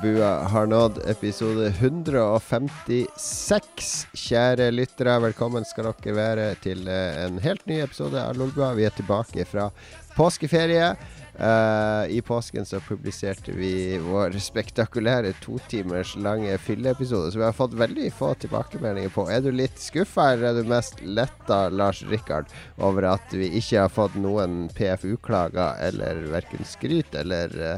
[0.00, 4.06] Lolbua har nådd episode 156.
[4.16, 8.72] Kjære lyttere, velkommen skal dere være til eh, en helt ny episode av Lolbua.
[8.78, 9.68] Vi er tilbake fra
[10.16, 10.96] påskeferie.
[11.36, 17.60] Uh, I påsken så publiserte vi vår spektakulære to timers lange fylleepisode, som vi har
[17.60, 19.28] fått veldig få tilbakemeldinger på.
[19.28, 22.48] Er du litt skuffa, eller er du mest letta, Lars Rikard,
[22.80, 27.76] over at vi ikke har fått noen PFU-klager eller verken skryt eller uh,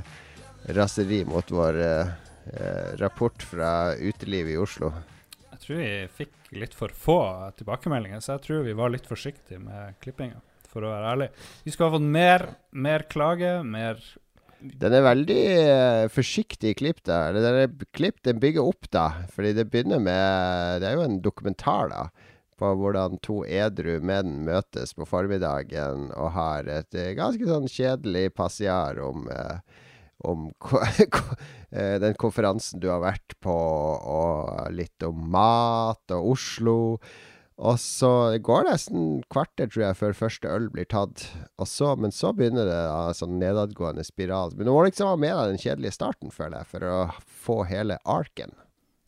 [0.68, 2.12] raseri mot vår eh,
[3.00, 4.92] rapport fra utelivet i Oslo?
[5.52, 5.90] Jeg tror vi
[6.22, 7.20] fikk litt for få
[7.58, 10.40] tilbakemeldinger, så jeg tror vi var litt forsiktige med klippinga
[10.72, 11.28] for å være ærlig.
[11.62, 14.00] Vi skulle ha fått mer, mer klage, mer
[14.62, 17.32] Den er veldig uh, forsiktig klipp, da.
[17.34, 19.08] Den er klipp, den bygger opp, da.
[19.34, 22.04] Fordi det begynner med Det er jo en dokumentar, da.
[22.62, 28.30] På hvordan to edru menn møtes på formiddagen og har et uh, ganske sånn kjedelig
[28.38, 29.58] passiar om uh,
[30.28, 30.50] om
[32.04, 36.78] den konferansen du har vært på, og litt om mat og Oslo.
[37.62, 41.28] Og så går det nesten kvarter, tror jeg, før første øl blir tatt.
[41.68, 44.56] Så, men så begynner det en sånn nedadgående spiral.
[44.56, 46.96] Men du må liksom ha med deg den kjedelige starten, føler jeg, for å
[47.44, 48.56] få hele arken.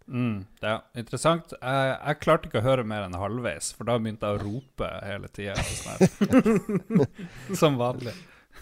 [0.04, 1.56] Mm, det er interessant.
[1.56, 4.92] Jeg, jeg, klarte ikke å høre mer enn halvveis, for da begynte jeg å rope
[5.08, 5.56] hele tida.
[5.64, 7.08] Sånn
[7.60, 8.14] Som vanlig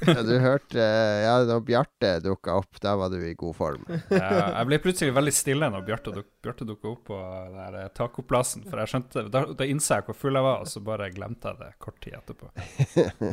[0.06, 0.82] ja, du hørte
[1.22, 3.84] Ja, da Bjarte dukka opp, da var du i god form.
[4.10, 7.18] ja, jeg ble plutselig veldig stille når Bjarte, duk, Bjarte dukka opp på
[7.56, 8.66] der eh, tacoplassen.
[8.68, 11.52] For jeg skjønte Da, da innså jeg hvor full jeg var, og så bare glemte
[11.52, 12.50] jeg det kort tid etterpå.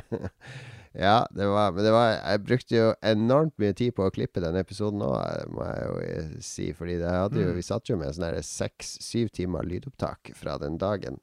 [1.08, 4.44] ja, det var Men det var Jeg brukte jo enormt mye tid på å klippe
[4.44, 6.72] denne episoden òg, må jeg jo si.
[6.78, 7.56] Fordi jo, mm.
[7.58, 11.22] vi satt jo med sånn seks-syv timer lydopptak fra den dagen.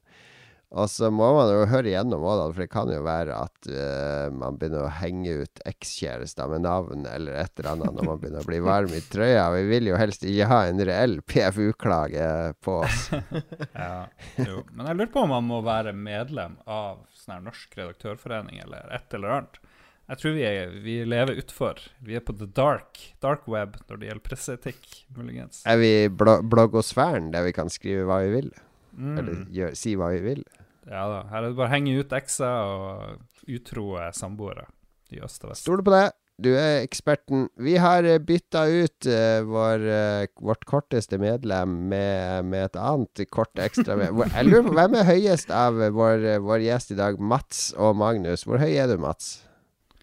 [0.74, 4.32] Og så må man jo høre igjennom òg, for det kan jo være at uh,
[4.34, 8.42] man begynner å henge ut ekskjærester med navn eller et eller annet når man begynner
[8.42, 9.44] å bli varm i trøya.
[9.54, 12.26] Vi vil jo helst ikke ha en reell PFU-klage
[12.66, 13.06] på oss.
[13.84, 14.08] ja,
[14.42, 14.64] jo.
[14.72, 18.90] Men jeg lurer på om man må være medlem av sånn her Norsk redaktørforening eller
[18.98, 19.62] et eller annet.
[20.06, 21.80] Jeg tror vi, er, vi lever utfor.
[22.06, 24.84] Vi er på the dark, dark web når det gjelder presseetikk,
[25.14, 25.64] muligens.
[25.66, 28.52] Er vi blo bloggosfæren, der vi kan skrive hva vi vil?
[28.96, 29.16] Mm.
[29.18, 30.44] Eller gjør, si hva vi vil.
[30.86, 31.24] Ja da.
[31.32, 34.68] Her er det bare å henge ut ekser og utro samboere
[35.14, 35.66] i øst og vest.
[35.66, 36.06] Stoler på det.
[36.36, 37.46] Du er eksperten.
[37.64, 43.22] Vi har eh, bytta ut uh, vår, uh, vårt korteste medlem med, med, et annet
[43.32, 43.96] kort ekstra.
[43.96, 47.16] Jeg lurer på Hvem er høyest av vår, vår, gjest i dag?
[47.16, 48.44] Mats og Magnus.
[48.44, 49.38] Hvor høy er du, Mats?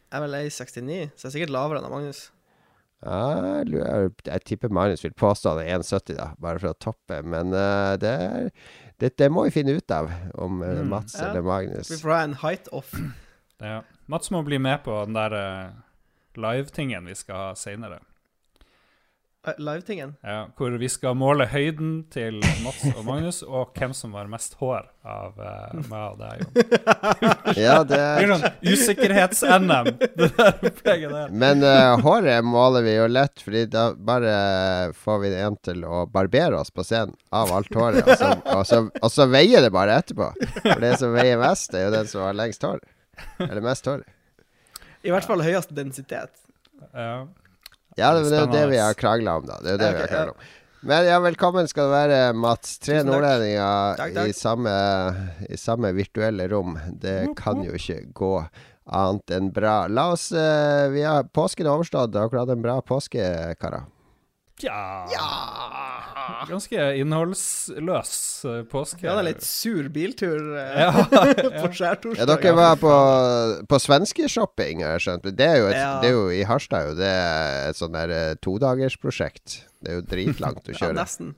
[0.09, 2.25] Jeg er vel 1,69, så jeg er sikkert lavere enn Magnus.
[3.03, 7.21] Ja, jeg, jeg, tipper Magnus vil påstå han er 1,70, da, bare for å toppe.
[7.21, 8.49] Men uh, det er
[9.01, 10.87] dette må vi finne ut av, om mm.
[10.89, 11.29] Mats ja.
[11.29, 11.91] eller Magnus.
[11.91, 12.93] Vi får ha en height off.
[13.63, 13.81] Ja.
[14.11, 15.75] Mats må bli med på den der uh,
[16.35, 18.01] live-tingen vi skal ha seinere.
[19.47, 20.15] Uh, live-tingen?
[20.23, 24.55] Ja, hvor vi skal måle høyden til Mats og Magnus, og hvem som har mest
[24.61, 26.69] hår av uh, meg og deg, Jon.
[27.65, 31.35] ja, det er sånn usikkerhets-NM, det der opplegget der.
[31.43, 34.37] Men uh, håret måler vi jo lett, Fordi da bare
[34.95, 38.63] får vi en til å barbere oss på scenen av alt håret, og så, og,
[38.69, 40.31] så, og så, veier det bare etterpå.
[40.61, 42.79] For det som veier mest, er jo den som har lengst hår.
[43.43, 44.07] Eller mest hår.
[45.03, 46.31] I hvert fall høyest densitet.
[46.95, 47.25] Ja.
[47.99, 49.61] Ja, det, det er det vi har krangla om, da.
[49.61, 50.51] Det er det okay, vi har krangla om.
[50.83, 52.75] Men ja, velkommen skal du være, Mats.
[52.83, 54.73] Tre nordlendinger i samme,
[55.47, 56.75] i samme virtuelle rom.
[56.99, 58.33] Det kan jo ikke gå
[58.83, 59.85] annet enn bra.
[59.87, 62.17] La oss uh, Vi har påsken overstått.
[62.19, 63.23] Har dere hatt en bra påske,
[63.61, 63.87] karer?
[64.63, 65.07] Ja.
[65.11, 65.29] ja.
[66.49, 68.13] Ganske innholdsløs
[68.47, 69.03] uh, påske.
[69.05, 70.89] Ja, det er litt sur biltur uh, ja,
[71.61, 72.21] på skjærtorsdag.
[72.21, 72.93] Ja, dere var på,
[73.69, 75.29] på svenskeshopping, har jeg skjønt.
[75.37, 78.13] Det er jo, et, det er jo i Harstad jo, det er et sånn der
[78.13, 79.61] uh, todagersprosjekt.
[79.83, 80.93] Det er jo dritlangt å kjøre.
[80.93, 81.35] ja, nesten.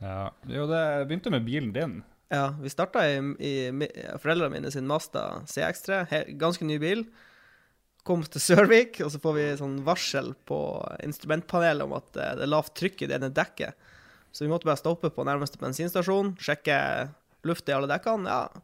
[0.00, 0.20] Ja.
[0.48, 1.98] Jo, det begynte med bilen din.
[2.30, 3.90] Ja, vi starta i, i, i
[4.22, 6.04] foreldrene mine sin Mazda CX3.
[6.12, 7.08] He, ganske ny bil
[8.06, 10.58] kom til Sørvik, og så får vi sånn varsel på
[11.04, 13.89] instrumentpanelet om at eh, det er lavt trykk i det ene dekket.
[14.30, 16.76] Så vi måtte bare stoppe på nærmeste bensinstasjon, sjekke
[17.46, 18.30] luft i alle dekkene.
[18.30, 18.62] Ja,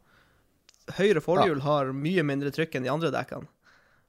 [0.97, 3.49] høyre forhjul har mye mindre trykk enn de andre dekkene.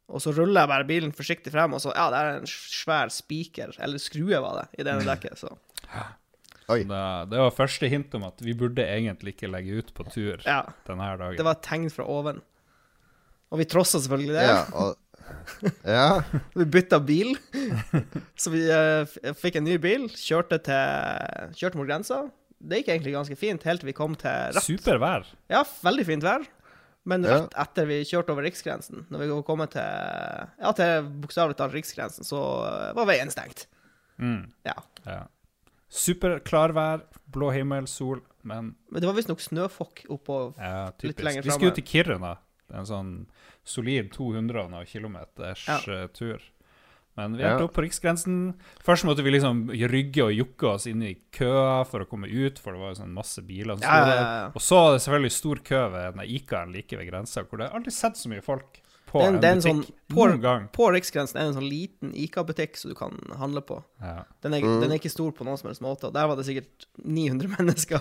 [0.08, 3.10] Og så ruller jeg bare bilen forsiktig frem, og så Ja, det er en svær
[3.12, 5.52] spiker, eller skrue var det, i det ene dekket, så
[6.68, 6.82] Oi.
[6.84, 7.02] Det,
[7.32, 10.62] det, var første hint om at vi burde egentlig ikke legge ut på tur ja,
[10.84, 11.38] denne dagen.
[11.40, 12.42] Det var et tegn fra oven.
[13.48, 14.42] Og vi trossa selvfølgelig det.
[14.44, 14.98] Ja, og
[15.82, 16.22] ja.
[16.58, 17.34] vi bytta bil.
[18.38, 22.26] Så vi uh, fikk en ny bil, kjørte, til, kjørte mot grensa.
[22.58, 24.64] Det gikk egentlig ganske fint, helt til vi kom til rett.
[24.66, 25.26] Supervær.
[25.52, 26.46] Ja, veldig fint vær.
[27.08, 27.64] Men rett ja.
[27.64, 29.82] etter vi kjørte over riksgrensen, når vi kom til
[30.60, 33.66] Ja, til bokstavelig talt riksgrensen, så uh, var veien stengt.
[34.18, 34.48] Mm.
[34.66, 34.74] Ja.
[35.06, 35.22] ja.
[35.88, 41.22] Superklarvær, blå himmel, sol, men Men det var visstnok snøfokk oppå ja, Litt typisk.
[41.22, 41.46] framme.
[41.46, 42.34] Vi skulle ut til Kiruna.
[42.68, 43.12] Det er en sånn
[43.68, 45.16] solid 200 km
[45.66, 45.78] Ja.
[45.86, 46.40] eh, tur.
[47.18, 48.54] Men vi endte opp på riksgrensen.
[48.86, 52.60] Først måtte vi liksom rygge og jukke oss inn i køa for å komme ut,
[52.62, 54.20] for det var jo sånn masse biler som Ja, sto ja, der.
[54.22, 54.50] ja, ja.
[54.54, 57.66] Og så var det selvfølgelig stor kø ved den Ikaren like ved grensa, hvor det
[57.70, 58.78] har aldri sett så mye folk
[59.10, 60.70] på er en- butikk sånn- på-.
[60.70, 63.82] På Riksgrensen er det en sånn liten Ica-butikk som du kan handle på.
[64.00, 64.22] Ja.
[64.42, 64.80] Den er, Mm.
[64.82, 67.48] den er ikke stor på noen som helst måte, og der var det sikkert 900
[67.58, 67.98] mennesker.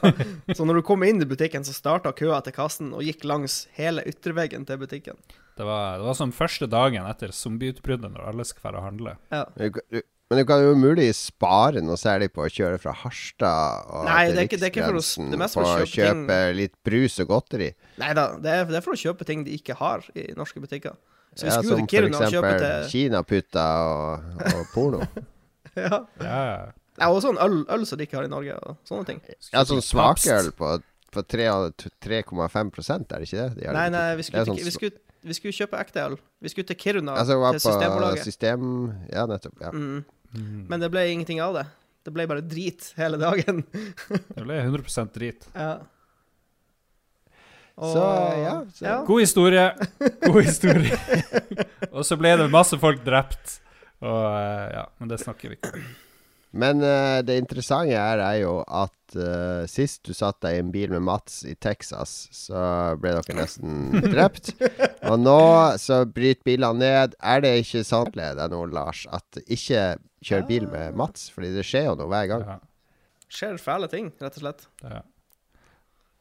[0.54, 3.66] så når du kom inn i butikken, så starta køa til kassen og gikk langs
[3.74, 5.18] hele ytterveggen til butikken.
[5.58, 9.16] Det var, det var som første dagen etter zombieutbruddet, når alle skal dra og handle.
[9.34, 9.46] Ja.
[10.28, 14.26] Men du kan jo mulig spare noe særlig på å kjøre fra Harstad og Nei,
[14.28, 15.94] til det er ikke- det er ikke for å det er mest for å kjøpe
[15.96, 17.70] ting- kjøpe litt brus og godteri.
[17.98, 20.98] Nei da, det det er for å kjøpe ting de ikke har i norske butikker.
[21.34, 25.08] Så vi Ja, som for eksempel til kinaputter og, og porno.
[25.78, 26.06] Ja.
[26.98, 29.20] Ja, og sånn øl, øl som de ikke har i Norge, og sånne ting.
[29.54, 30.82] Ja, sånn smakøl på,
[31.14, 31.72] på tre-
[32.02, 33.62] 3,5 er det ikke det?
[33.62, 36.16] De har Nei, nei, vi skulle, sånn vi, skulle, vi skulle kjøpe ekte øl.
[36.44, 38.24] Vi skulle til Kiruna, Altså, til Systembolaget.
[38.24, 38.64] system...
[39.14, 39.60] Ja, nettopp.
[39.62, 39.72] Ja.
[39.76, 40.06] Mm.
[40.34, 40.66] Mm.
[40.70, 41.66] Men det ble ingenting av det.
[42.08, 43.62] Det ble bare drit hele dagen.
[44.36, 45.48] Det ble 100% drit.
[45.56, 45.78] ja.
[47.78, 48.02] Så,
[48.42, 49.04] ja, så- ja.
[49.06, 49.66] God historie.
[50.26, 50.98] God historie.
[51.96, 53.60] og så ble det masse folk drept.
[54.02, 55.84] Og eh, ja, men det snakker vi ikke om.
[56.52, 60.72] Men uh, det interessante her er jo at uh, sist du satt deg i en
[60.74, 62.62] bil med Mats i Texas, så
[63.02, 64.54] ble dere nesten drept.
[65.10, 65.40] Og nå
[65.82, 67.18] så bryter bilene ned.
[67.20, 71.28] Er det ikke sant, det er nå, Lars, at ikke kjør bil med Mats?
[71.36, 72.48] Fordi det skjer jo noe hver gang.
[72.56, 72.58] Ja,
[73.28, 74.62] Skjer fæle ting, rett og slett.
[74.80, 75.02] det,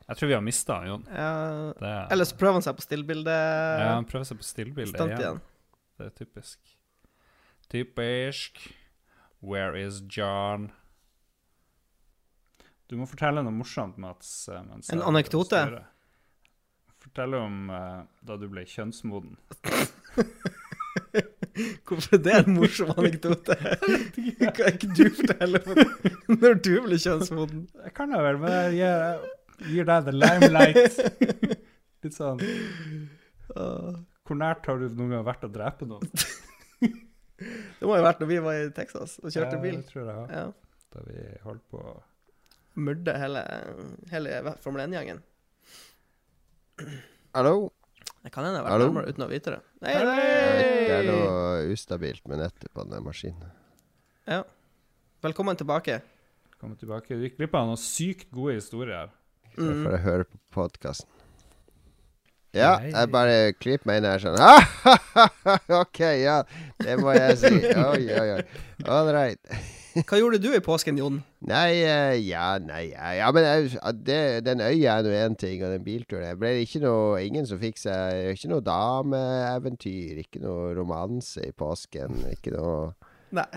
[0.06, 1.04] jeg tror vi har mista han, Jon.
[1.10, 1.30] Ja.
[1.78, 3.34] Det, Eller så prøver han seg på stillbilde.
[3.34, 5.22] ja, han prøver seg på stillbildet igjen.
[5.22, 5.40] igjen.
[5.98, 6.74] Det er typisk.
[7.72, 8.60] Typisk.
[9.46, 10.72] Where is John?
[12.90, 14.48] Du må fortelle noe morsomt, Mats.
[14.48, 15.60] eh, mens En anekdote?
[16.98, 19.36] Fortell om uh, da du ble kjønnsmoden.
[21.86, 23.54] Hvorfor er det en morsom anekdote?
[24.58, 25.78] Kan ikke du fortelle om
[26.42, 27.68] når du ble kjønnsmoden?
[27.86, 28.94] Jeg kan da vel, men jeg gir,
[29.62, 30.98] jeg gir deg the limelight.
[32.02, 32.42] Litt sånn
[33.54, 36.10] Hvor nært har du noen gang vært å drepe noen?
[37.36, 39.76] Det må jo ha vært når vi var i Texas og kjørte bil.
[39.76, 39.82] Ja.
[39.82, 40.30] Det tror jeg har.
[40.32, 40.44] Ja.
[40.96, 41.82] Da vi holdt på
[42.76, 43.42] Myrde hele,
[44.12, 45.22] hele Formel 1-gjengen.
[47.36, 47.70] Hallo?
[48.24, 49.60] Det kan hende jeg har vært nærmere uten å vite det.
[49.84, 53.52] Nei, Jeg Det er noe ustabilt med nettet på den maskinen.
[54.26, 54.42] Ja.
[55.24, 56.00] Velkommen tilbake.
[56.50, 57.16] Velkommen tilbake.
[57.16, 59.12] Du gikk glipp av noen sykt gode historier.
[59.56, 59.84] Mm.
[59.86, 61.15] For å høre på podkasten.
[62.56, 64.62] Ja, jeg bare klyper meg inn her sånn ah,
[65.82, 66.40] OK, ja.
[66.80, 67.52] Det må jeg si.
[67.72, 68.62] Oi, oi, oi.
[68.88, 69.40] All right.
[69.96, 71.22] Hva gjorde du i påsken, Jon?
[71.48, 73.70] Nei, eh, ja, nei ja, ja, men jeg,
[74.04, 77.48] det, den øya er nå én ting, og den bilturen Det ble ikke noe Ingen
[77.48, 82.92] som fikk seg Ikke noe dameeventyr, ikke noe romanse i påsken, ikke noe
[83.36, 83.48] Nei.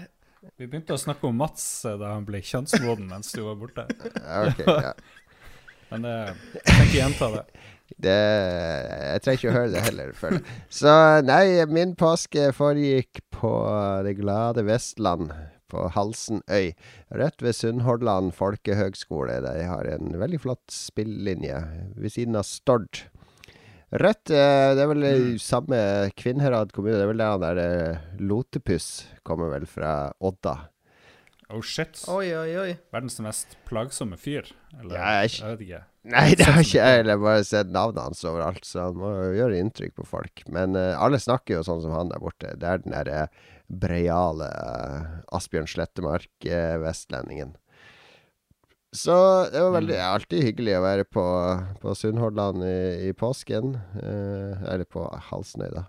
[0.56, 3.84] Vi begynte å snakke om Mats eh, da han ble kjønnsmoden mens du var borte.
[4.16, 4.62] ja, OK.
[4.64, 4.94] Ja.
[5.90, 6.16] Men det,
[6.54, 7.44] jeg kan ikke gjenta det.
[7.98, 10.58] Det, jeg trenger ikke å høre det heller, føler jeg.
[10.80, 13.54] Så nei, min påske foregikk på
[14.06, 15.34] det glade Vestland,
[15.70, 16.74] på Halsenøy.
[17.20, 19.40] Rett ved Sunnhordland folkehøgskole.
[19.46, 21.62] De har en veldig flott spillinje
[21.98, 23.04] ved siden av Stord.
[23.90, 25.78] Rett eh, Det er vel i samme
[26.18, 26.98] Kvinnherad kommune.
[26.98, 30.58] Det er vel der han der eh, Lotepus kommer vel fra Odda.
[31.50, 31.98] Oh shit.
[32.08, 32.74] Oi, oi, oi.
[32.94, 34.46] Verdens mest plagsomme fyr.
[34.80, 35.84] Eller Ja, jeg- jeg vet ikke.
[36.10, 39.32] Nei, det har ikke jeg heller bare sett navnet hans overalt, så han må jo
[39.40, 40.44] gjøre inntrykk på folk.
[40.48, 42.54] Men uh, alle snakker jo sånn som han der borte.
[42.58, 43.24] Det er den derre
[43.70, 47.56] breiale uh, Asbjørn Slettemark-vestlendingen.
[48.94, 49.14] Så
[49.54, 51.24] det var veldig alltid hyggelig å være på,
[51.82, 53.76] på Sunnhordland i, i påsken.
[54.02, 55.84] eh, eller på Halsnøy, da.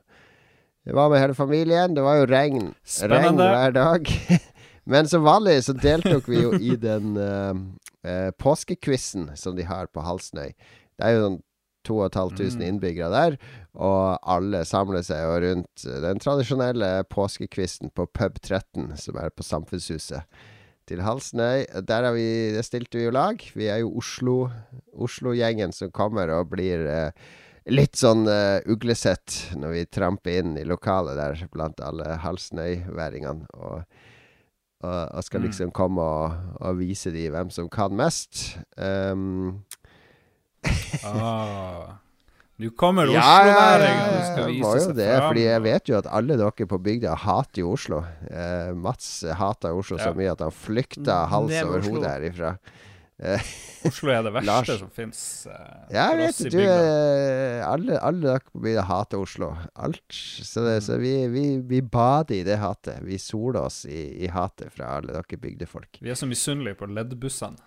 [0.85, 1.95] Jeg var med hele familien.
[1.97, 2.75] Det var jo regn.
[3.09, 4.11] Regn hver dag.
[4.91, 10.03] Men som vanlig så deltok vi jo i den uh, påskequizen som de har på
[10.03, 10.51] Halsnøy.
[10.99, 11.41] Det er jo sånn
[11.87, 12.67] 2500 Mm.
[12.69, 13.37] innbyggere der,
[13.73, 19.47] og alle samler seg jo rundt den tradisjonelle påskequizen på Pub 13, som er på
[19.47, 20.27] Samfunnshuset
[20.91, 21.65] til Halsnøy.
[21.87, 23.41] Der har vi, det stilte vi jo lag.
[23.55, 24.51] Vi er jo Oslo
[24.93, 27.11] Oslo-gjengen som kommer og blir eh,
[27.71, 33.47] litt sånn eh, uglesett når vi tramper inn i lokalet der blant alle halsnøyværingene.
[33.57, 33.85] Og,
[34.89, 35.47] og skal Mm.
[35.47, 38.57] liksom komme og, og vise de hvem som kan mest.
[38.77, 39.63] Um,
[41.05, 41.97] Ah.
[42.61, 45.29] Nå kommer Ja, ja, ja, ja, og skal vise må jo seg det, fram.
[45.31, 48.03] fordi jeg vet jo at alle dere på bygda hater jo Oslo.
[48.29, 49.09] Uh, Mats
[49.39, 52.53] hater Oslo så mye at han flykta hals over hodet herifra.
[53.89, 54.71] Oslo er det verste Lars.
[54.83, 55.21] som fins.
[55.49, 55.55] Uh,
[55.93, 59.51] jeg vet du, eh, alle, alle dere på bygda hater Oslo.
[59.75, 60.05] Alt.
[60.11, 63.01] Så, det, så vi, vi, vi bader i det hatet.
[63.07, 66.01] Vi soler oss i, i hatet fra alle dere bygdefolk.
[66.01, 67.61] Vi er så misunnelige på leddbussene.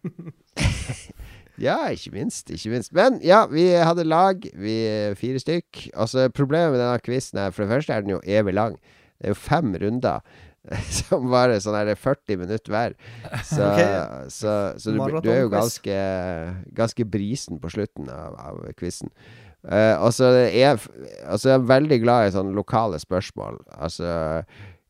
[1.60, 2.48] Ja, ikke minst.
[2.48, 2.92] Ikke minst.
[2.96, 4.46] Men ja, vi hadde lag.
[4.56, 4.76] Vi
[5.20, 5.90] fire stykk.
[5.92, 8.78] Altså, problemet med denne quizen er For det første er den jo evig lang.
[9.20, 10.24] Det er jo fem runder.
[11.00, 12.96] Som varer sånn her 40 minutter hver.
[13.48, 14.26] Så, okay.
[14.32, 16.00] så, så du, du er jo ganske,
[16.76, 19.12] ganske brisen på slutten av, av quizen.
[19.60, 20.76] Uh, og så er jeg
[21.28, 23.60] altså jeg er veldig glad i sånne lokale spørsmål.
[23.76, 24.12] Altså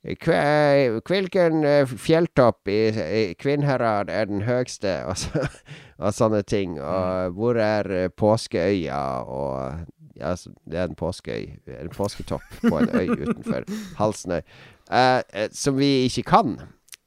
[0.00, 4.94] Hvilken eh, fjelltopp i, i Kvinnherad er den høgste?
[5.10, 5.44] Og, så,
[6.00, 6.78] og sånne ting.
[6.80, 9.00] Og hvor er eh, påskeøya?
[9.28, 9.84] Og
[10.16, 10.32] ja,
[10.64, 11.50] det er en påskeøy.
[11.82, 13.68] En påsketopp på en øy utenfor
[14.00, 14.40] Halsnøy.
[14.90, 16.59] Eh, eh, som vi ikke kan.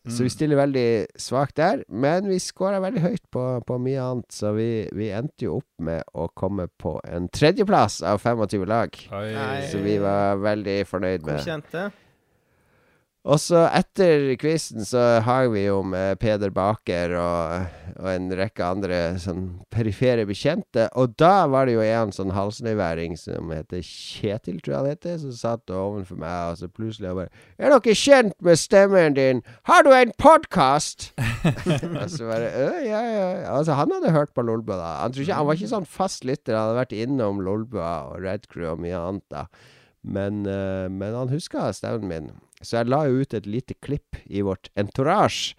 [0.04, 1.84] Så vi stiller veldig svakt der.
[1.88, 5.86] Men vi scora veldig høyt på, på mye annet, så vi, vi endte jo opp
[5.88, 9.00] med å komme på en tredjeplass av 25 lag.
[9.16, 9.30] Oi.
[9.72, 11.86] Så vi var veldig fornøyd med Godkjent, det.
[13.24, 18.66] Og så etter quizen så har vi jo med Peder Baker og, og en rekke
[18.68, 20.90] andre sånn perifere bekjente.
[21.00, 25.16] Og da var det jo en sånn halsnøyværing som heter Kjetil, tror jeg han heter,
[25.22, 29.42] som satt ovenfor meg, og så plutselig og bare 'Er dere kjent med stemmen din?
[29.72, 31.14] Har du en podkast?'
[32.04, 33.56] og så bare «Øh, ja, ja.
[33.56, 34.92] Altså, han hadde hørt på Lolbua, da.
[35.08, 38.52] Han, ikke, han var ikke sånn fast lytter, han hadde vært innom Lolbua og Red
[38.52, 39.48] Crew og mye annet, da.
[40.04, 42.34] Men, øh, men han huska stemmen min.
[42.64, 45.54] Så jeg la jo ut et lite klipp i vårt entourage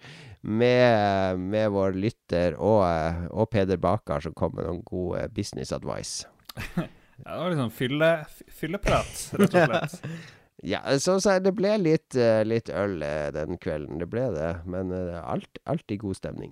[0.45, 5.31] med, med vår lytter og, eh, og Peder Bakar, som kom med noen god eh,
[5.33, 6.27] business advice.
[7.15, 8.07] Ja, det var liksom fylle,
[8.51, 10.01] fylleprat, rett og slett.
[10.67, 12.97] Ja, så, så det ble litt, eh, litt øl
[13.35, 13.99] den kvelden.
[14.01, 14.49] Det ble det.
[14.67, 16.51] Men eh, alt, alltid god stemning.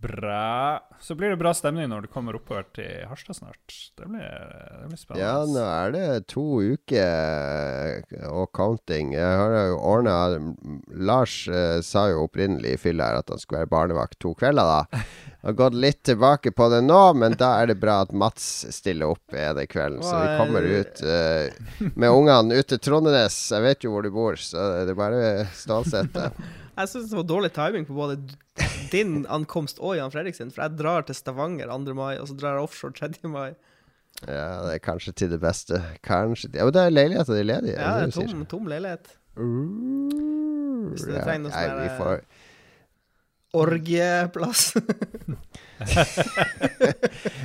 [0.00, 0.80] Bra.
[1.00, 3.72] Så blir det bra stemning når du kommer oppover til Harstad snart.
[3.98, 5.24] Det blir, det blir spennende.
[5.24, 9.16] Ja, nå er det to uker eh, og counting.
[9.16, 10.14] Jeg har jo ordna
[10.94, 14.70] Lars eh, sa jo opprinnelig i fylla her at han skulle være barnevakt to kvelder,
[14.70, 15.02] da.
[15.48, 19.14] Har gått litt tilbake på det nå, men da er det bra at Mats stiller
[19.16, 20.02] opp ene kvelden.
[20.06, 23.40] Så vi kommer ut eh, med ungene ut til Trondenes.
[23.50, 25.28] Jeg vet jo hvor du bor, så det er bare
[25.58, 26.30] stålsette.
[26.78, 28.20] Jeg syns det var dårlig timing på både
[28.92, 31.94] din ankomst og Jan Fredrik sin, for jeg drar til Stavanger 2.
[31.98, 33.30] mai, og så drar jeg offshore 3.
[33.32, 33.48] mai.
[34.26, 35.78] Ja, det er kanskje til det beste.
[36.06, 37.74] Kanskje Ja, men det er leiligheta di ledig?
[37.74, 39.10] Ja, det det er tom, tom leilighet.
[39.38, 42.22] Uh, Hvis du trenger noe Nei, sånn vi der, får
[43.56, 44.74] Orgieplass.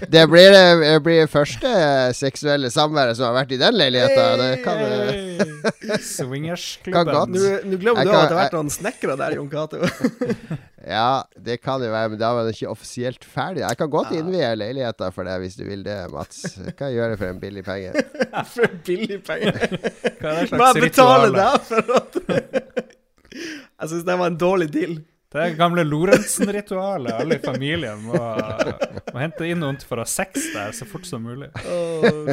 [0.10, 1.70] Det blir det blir første
[2.18, 4.24] seksuelle samværet som har vært i den leiligheta.
[4.40, 6.00] Det kan Hey!
[6.02, 7.36] Swingersklubben.
[7.38, 9.78] Nå glemmer du kan- at det har vært noen snekkere der, Jon Cato.
[10.84, 13.62] Ja, det kan jo være, men da var det ikke offisielt ferdig.
[13.64, 16.42] Jeg kan godt innvie leiligheta for deg hvis du vil det, Mats.
[16.60, 17.94] Jeg kan gjøre det for en billig penge.
[18.52, 19.54] For en billig penge?
[20.20, 21.32] Hva er det slags ritual?
[21.38, 22.20] deg for at
[23.32, 24.98] Jeg syns det var en dårlig deal.
[25.34, 27.16] Det er gamle Lorentzen-ritualet.
[27.18, 28.20] Alle i familien må,
[29.10, 31.50] må hente inn noen for å ha sex der så fort som mulig.
[31.66, 32.30] Oh.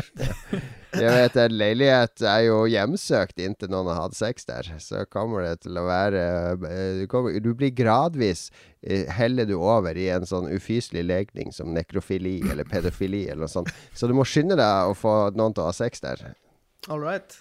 [0.90, 4.68] Jeg vet En leilighet er jo hjemsøkt inntil noen har hatt sex der.
[4.82, 6.24] Så kommer det til å være
[6.68, 8.48] eh, Du, kommer, du blir gradvis
[8.82, 13.54] eh, Heller du over i en sånn ufyselig legning som nekrofili eller pedofili eller noe
[13.54, 13.72] sånt.
[13.94, 16.32] Så du må skynde deg å få noen til å ha sex der.
[16.88, 17.40] All right.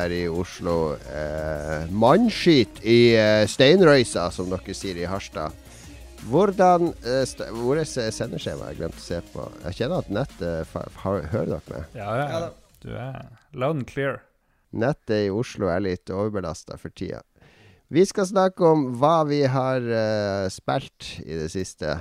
[0.00, 0.94] Her i Oslo.
[0.96, 5.56] Eh, Mannskit i eh, steinrøysa, som dere sier i Harstad.
[6.28, 8.72] Hvordan eh, st Hvor er sendeskjemaet?
[8.72, 9.46] Jeg glemte å se på.
[9.66, 11.96] Jeg kjenner at nettet Hører dere meg?
[11.96, 12.26] Ja, ja.
[12.28, 12.50] Ja.
[12.80, 13.16] Du er
[13.52, 14.22] loud and clear.
[14.70, 17.20] Nettet i Oslo er litt overbelasta for tida.
[17.90, 21.96] Vi skal snakke om hva vi har uh, spilt i det siste,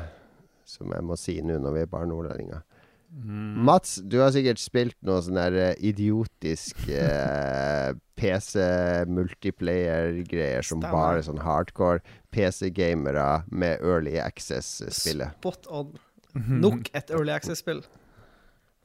[0.69, 2.61] som jeg må si nå når vi er bare nordlendinger.
[3.09, 3.65] Mm.
[3.65, 11.41] Mats, du har sikkert spilt noe sånn der eh, idiotisk eh, PC-multiplayer-greier som bare sånn
[11.41, 11.99] hardcore
[12.35, 15.29] PC-gamere med early access-spillet.
[15.41, 15.97] Spot on.
[16.35, 17.81] Nok et Early Access-spill.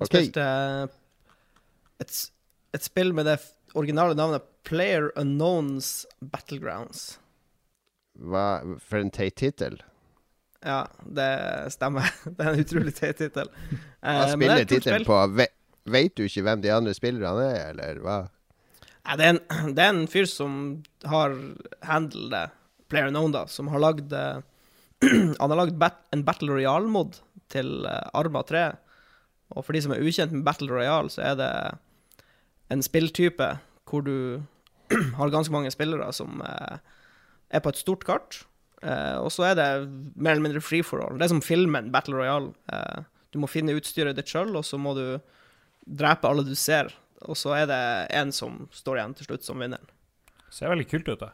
[0.00, 0.30] Jeg okay.
[0.30, 0.46] spilte
[2.02, 2.14] et,
[2.74, 3.36] et spill med det
[3.76, 7.18] originale navnet Player Unknowns Battlegrounds.
[8.14, 9.80] Hva, for en teit tittel.
[10.64, 11.28] Ja, det
[11.74, 12.08] stemmer.
[12.36, 13.50] Det er en utrolig teit tittel.
[13.50, 15.18] Hva Eh, er spiller tittelen på?
[15.36, 15.52] Veit
[15.84, 18.14] Vet du ikke hvem de andre spillerne er, eller hva?
[19.04, 20.54] Ja, det, er en, det er en fyr som
[21.04, 21.34] har
[21.84, 22.44] handlet det,
[22.88, 24.38] Player Known, da, som har lagd eh,
[25.42, 27.18] Han har lagd bat en Battle Royale-mod
[27.52, 28.64] til eh, Arma 3.
[29.52, 31.50] Og for de som er ukjent med Battle Royale, så er det
[32.72, 33.50] en spilltype
[33.84, 34.40] hvor du
[35.20, 38.40] har ganske mange spillere som er på et stort kart.
[38.84, 39.68] Eh, og så er det
[40.14, 41.16] mer eller mindre free for all.
[41.18, 42.52] Det er som filmen Battle Royale.
[42.68, 45.06] Uh, du må finne utstyret ditt sjøl, og så må du
[45.84, 46.92] drepe alle du ser.
[47.24, 47.82] Og så er det
[48.14, 49.88] en som står igjen til slutt som vinneren.
[50.52, 51.32] Ser veldig kult ut, det.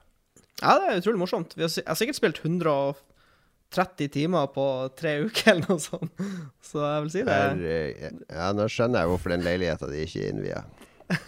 [0.61, 1.57] Ja, det er utrolig morsomt.
[1.57, 4.67] Vi har, jeg har sikkert spilt 130 timer på
[4.97, 6.23] tre uker eller noe sånt.
[6.71, 7.41] Så jeg vil si det.
[7.75, 10.63] Er, ja, nå skjønner jeg hvorfor den leiligheta di ikke er innvia.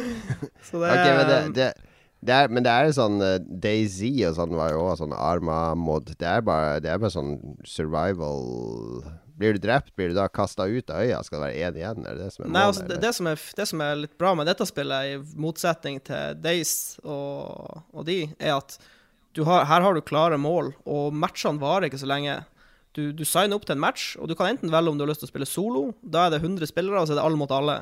[0.66, 1.70] Så det, Ok, men det, det,
[2.20, 6.12] det er, men det er sånn uh, Daisy og sånn var jo også sånn Arma-mod.
[6.12, 7.34] Det, det er bare sånn
[7.64, 8.44] survival
[9.40, 11.22] Blir du drept, blir du da kasta ut av øya?
[11.24, 12.04] Skal det være én igjen?
[12.04, 12.66] Er det det som er Nei, målet?
[12.68, 16.00] altså, det, det, som er, det som er litt bra med dette spillet, i motsetning
[16.04, 18.76] til Days og, og de, er at
[19.32, 22.40] du har, her har du klare mål, og matchene varer ikke så lenge.
[22.96, 25.12] Du, du signer opp til en match, og du kan enten velge om du har
[25.12, 25.84] lyst til å spille solo.
[26.02, 27.78] Da er det 100 spillere, og så er det alle mot alle.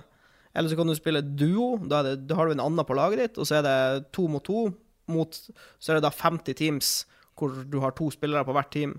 [0.58, 1.76] Eller så kan du spille duo.
[1.86, 4.26] Da, det, da har du en annen på laget ditt, og så er det to
[4.30, 4.66] mot to.
[5.08, 5.38] Mot,
[5.78, 6.90] så er det da 50 teams
[7.38, 8.96] hvor du har to spillere på hvert team.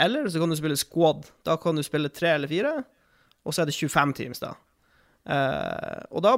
[0.00, 1.30] Eller så kan du spille squad.
[1.46, 2.74] Da kan du spille tre eller fire,
[3.44, 4.52] og så er det 25 teams, da.
[5.22, 6.36] Eh, og da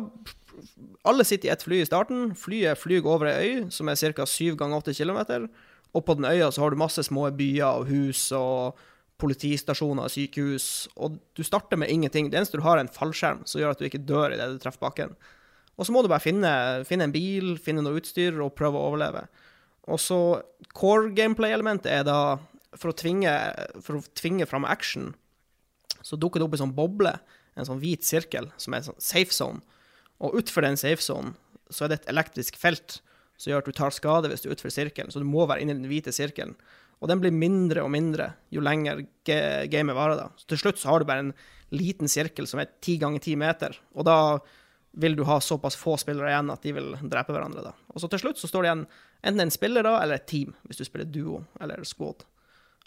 [1.09, 2.35] Alle sitter i ett fly i starten.
[2.39, 4.25] Flyet flyr over ei øy som er ca.
[4.25, 5.49] 7 ganger 8 km.
[5.95, 8.79] Og på den øya så har du masse små byer og hus og
[9.25, 10.69] politistasjoner sykehus.
[11.01, 12.29] Og du starter med ingenting.
[12.31, 14.61] Det eneste du har, er en fallskjerm som gjør at du ikke dør idet du
[14.63, 15.17] treffer bakken.
[15.75, 16.53] Og så må du bare finne,
[16.87, 19.25] finne en bil, finne noe utstyr og prøve å overleve.
[19.91, 20.19] Og så
[20.77, 22.19] core gameplay-elementet er da
[22.79, 23.33] for å tvinge,
[23.83, 25.13] for å tvinge fram action,
[26.05, 27.15] så dukker det opp en sånn boble,
[27.55, 29.63] en sånn hvit sirkel, som er en sånn safe zone.
[30.23, 31.35] Og utenfor den safe zone
[31.73, 33.01] så er det et elektrisk felt
[33.41, 35.77] som gjør at du tar skade hvis du utenfor sirkelen, så du må være inni
[35.77, 36.55] den hvite sirkelen.
[37.05, 40.17] Og den blir mindre og mindre jo lenger ge- gamet varer.
[40.17, 40.29] da.
[40.41, 41.35] Så til slutt så har du bare en
[41.75, 44.17] liten sirkel som er ti ganger ti meter, og da
[44.97, 47.65] vil du ha såpass få spillere igjen at de vil drepe hverandre.
[47.67, 47.73] da.
[47.93, 48.85] Og så til slutt så står det igjen
[49.25, 52.23] enten en spiller da, eller et team, hvis du spiller duo eller squad.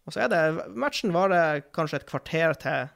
[0.08, 2.90] Og så er det Matchen varer kanskje et kvarter til,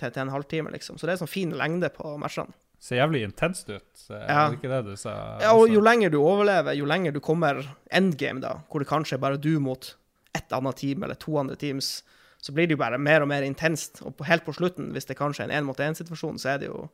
[0.00, 0.96] til, til en halvtime, liksom.
[0.98, 2.54] Så det er sånn fin lengde på matchene.
[2.80, 3.84] Ser jævlig intenst ut.
[4.10, 4.48] er Ja.
[4.48, 5.12] Det ikke det du sa?
[5.40, 7.60] Ja, og jo lenger du overlever, jo lenger du kommer
[7.92, 9.94] endgame, da, hvor det kanskje er bare du mot
[10.36, 12.02] ett annet team eller to andre teams,
[12.44, 14.02] så blir det jo bare mer og mer intenst.
[14.04, 16.88] Og på, helt på slutten, hvis det kanskje er en én-mot-én-situasjon, så er det jo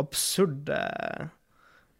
[0.00, 1.26] absurd eh,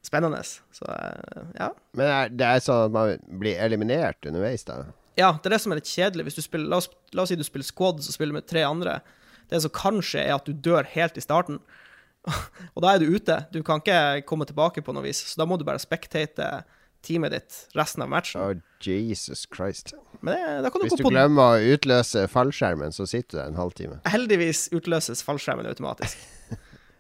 [0.07, 0.41] spennende.
[0.45, 1.73] Så eh, ja.
[1.99, 4.85] Men er, det er sånn at man blir eliminert underveis, da?
[5.17, 6.29] Ja, det er det som er litt kjedelig.
[6.29, 8.49] Hvis du spiller, la, oss, la oss si du spiller squad, så spiller du med
[8.49, 8.99] tre andre.
[9.49, 11.61] Det som kanskje er at du dør helt i starten.
[12.75, 13.39] og da er du ute.
[13.53, 15.23] Du kan ikke komme tilbake på noe vis.
[15.31, 16.51] Så da må du bare spectate
[17.07, 18.43] teamet ditt resten av matchen.
[18.43, 19.95] Oh, Jesus Christ.
[20.21, 23.61] Men det, du Hvis gå du glemmer å utløse fallskjermen, så sitter du der en
[23.61, 24.01] halvtime.
[24.11, 26.19] Heldigvis utløses fallskjermen automatisk.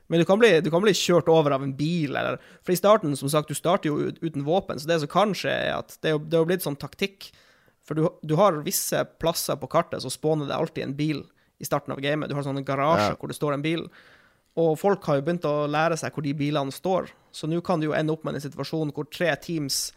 [0.08, 2.78] Men du kan, bli, du kan bli kjørt over av en bil, eller For i
[2.78, 5.96] starten, som sagt, du starter jo uten våpen, så det som kan skje, er at
[5.98, 7.32] det er jo det er jo blitt sånn taktikk.
[7.86, 11.24] For du, du har visse plasser på kartet, så spåner det alltid en bil
[11.58, 12.30] i starten av gamet.
[12.30, 13.18] Du har sånne garasjer Ja.
[13.18, 13.86] hvor det står en bil.
[14.56, 17.80] Og folk har jo begynt å lære seg hvor de bilene står, så nå kan
[17.80, 19.90] du jo ende opp med en situasjon hvor tre teams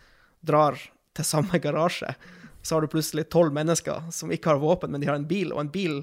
[0.43, 0.75] drar
[1.15, 2.11] til samme garasje.
[2.61, 5.53] Så har du plutselig tolv mennesker som ikke har våpen, men de har en bil,
[5.55, 6.01] og en bil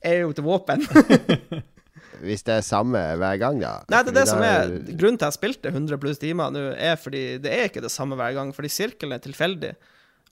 [0.00, 0.86] er jo til våpen.
[2.22, 3.72] Hvis det er samme hver gang, da?
[3.90, 6.62] Nei, det er det som er Grunnen til at jeg spilte 100 pluss timer nå,
[6.72, 9.72] er fordi det er ikke det samme hver gang, fordi sirkelen er tilfeldig.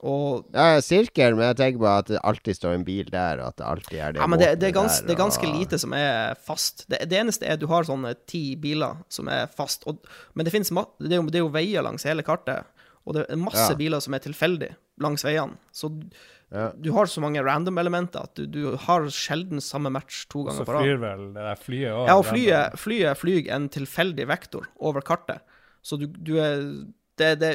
[0.02, 3.48] Og Ja, sirkel, men jeg tenker bare at det alltid står en bil der, og
[3.50, 5.18] at det alltid er det ja, men det, det, er våpenet gans, der, det er
[5.20, 6.86] ganske og- lite som er fast.
[6.88, 9.84] Det, det eneste er at du har sånne ti biler som er fast.
[9.86, 10.00] Og,
[10.34, 12.64] men det, finnes det, er jo, det er jo veier langs hele kartet,
[13.04, 13.76] og det er masse Ja.
[13.76, 14.72] biler som er tilfeldig
[15.04, 15.58] langs veiene.
[15.72, 15.92] Så
[16.50, 16.72] Ja.
[16.74, 20.72] du har så mange random-elementer at du, du har sjelden samme match to ganger på
[20.74, 20.82] rad.
[20.82, 22.06] flyr vel det der flyet òg.
[22.08, 25.40] Ja, og flyet, flyet flyr en tilfeldig vektor over kartet.
[25.82, 26.64] Så du, du er
[27.20, 27.52] det, det,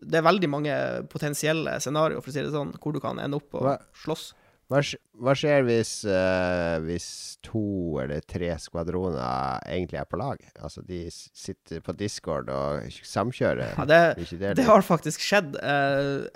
[0.00, 0.74] det er veldig mange
[1.12, 4.26] potensielle scenarioer, for å si det sånn, hvor du kan ende opp og Hva- slåss.
[4.66, 4.80] Hva,
[5.22, 7.04] hva skjer hvis, uh, hvis
[7.46, 10.40] to eller tre skvadroner egentlig er på lag?
[10.58, 13.76] Altså de sitter på Discord og samkjører?
[13.78, 14.00] Ja, det,
[14.40, 15.54] det det har faktisk skjedd.
[15.62, 16.26] Uh,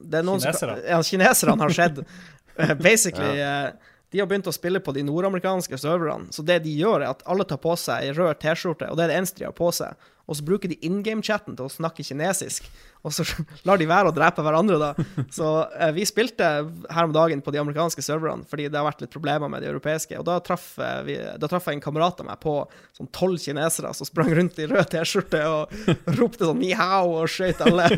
[0.00, 0.78] det er noen Kinesere.
[0.88, 2.00] Ja, kineserne har skjedd.
[2.56, 2.78] Basically.
[2.80, 6.32] Basically, eh, de har begynt å spille på de nordamerikanske serverne.
[6.34, 9.06] Så det de gjør, er at alle tar på seg ei rød T-skjorte, og det
[9.06, 9.94] er det eneste de har på seg.
[10.30, 12.68] Og så bruker de in game-chatten til å snakke kinesisk,
[13.02, 13.24] og så
[13.66, 14.90] lar de være å drepe hverandre, da.
[15.36, 16.50] Så eh, vi spilte
[16.90, 19.70] her om dagen på de amerikanske serverne, fordi det har vært litt problemer med de
[19.72, 20.18] europeiske.
[20.20, 22.54] Og da traff, eh, vi, da traff jeg en kamerat av meg på
[22.98, 25.74] sånn tolv kinesere som sprang rundt i rød T-skjorte og
[26.20, 27.90] ropte sånn ni hao og skøyt alle.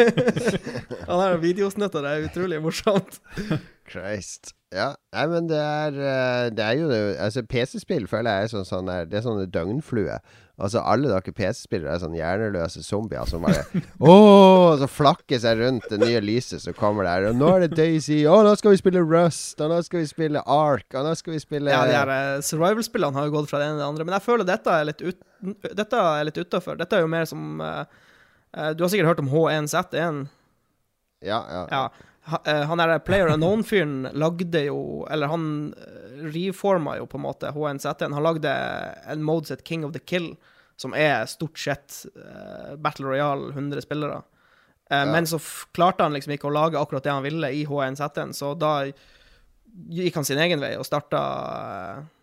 [1.05, 3.21] Han har videosnutter, det er utrolig morsomt.
[3.89, 4.55] Christ.
[4.73, 6.87] Ja, nei, men det er eh, Det er jo
[7.21, 10.15] Altså, PC-spill føler jeg er sånn, sånn der, Det er sånne døgnflue.
[10.63, 13.65] Altså, alle dere PC-spillere er sånn hjerneløse zombier som bare
[14.01, 17.27] Åh, så flakker seg rundt det nye lyset som kommer der.
[17.31, 18.23] Og nå er det Daisy.
[18.31, 19.61] og nå skal vi spille Rust.
[19.61, 20.87] Og nå skal vi spille Ark.
[20.95, 23.69] Og nå skal vi spille Ja, de her eh, survival-spillene har jo gått fra det
[23.69, 25.21] ene til det andre, men jeg føler dette er litt, ut,
[25.83, 26.79] dette er litt utafor.
[26.81, 27.83] Dette er jo mer som eh,
[28.57, 30.23] eh, Du har sikkert hørt om H1Z1?
[31.27, 31.67] Ja, ja.
[31.73, 31.85] Ja.
[32.47, 37.51] Eh, han der Player Unknown-fyren lagde jo Eller han eh, reforma jo på en måte
[37.51, 38.13] H1Z1.
[38.15, 38.53] Han lagde
[39.11, 40.37] en mode som King of the Kill,
[40.79, 44.21] som er stort sett eh, Battle Royale 100 spillere.
[44.91, 45.41] Eh, Men så
[45.75, 48.75] klarte han liksom ikke å lage akkurat det han ville i H1Z1, så da
[49.91, 51.21] gikk han sin egen vei og starta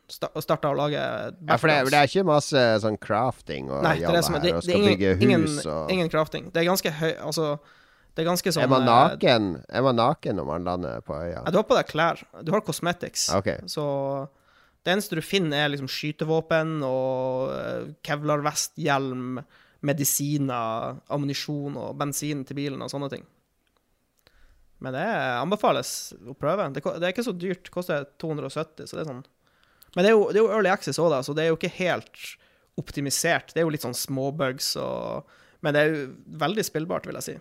[0.09, 3.83] sta- og starta å lage Ja, for det, det er ikke masse sånn crafting og
[3.83, 6.47] Nei, det er det som er, det, det er ingen, hus ingen, og ingen crafting.
[6.53, 7.49] Det er ganske høy Altså,
[8.15, 11.15] det er ganske sånn Er man eh, naken Er man naken når man lander på
[11.15, 11.43] øya?
[11.45, 12.21] Ja, du har på deg klær.
[12.43, 13.29] Du har cosmetics.
[13.37, 13.61] Okay.
[13.69, 13.85] Så
[14.83, 19.41] det eneste du finner, er liksom skytevåpen og uh, kevlarvest, hjelm,
[19.85, 23.27] medisiner, ammunisjon og bensin til bilen og sånne ting.
[24.79, 25.05] Men det
[25.39, 26.69] anbefales å prøve.
[26.75, 27.65] Det, det er ikke så dyrt.
[27.67, 29.25] Det koster 270, så det er sånn
[29.95, 31.75] Men det er jo, det er jo early access òg, så det er jo ikke
[31.81, 32.23] helt
[32.79, 33.51] optimisert.
[33.51, 36.03] Det er jo litt sånn småbugs og Men det er jo
[36.39, 37.33] veldig spillbart, vil jeg si.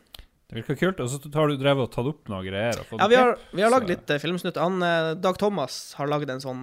[0.48, 1.00] Det virker kult.
[1.04, 2.78] Og så har du drevet og tatt opp noen greier.
[2.80, 4.56] Og fått Ja, vi har, vi har lagd litt uh, filmsnutt.
[4.56, 6.62] Han, eh, Dag Thomas har lagd en sånn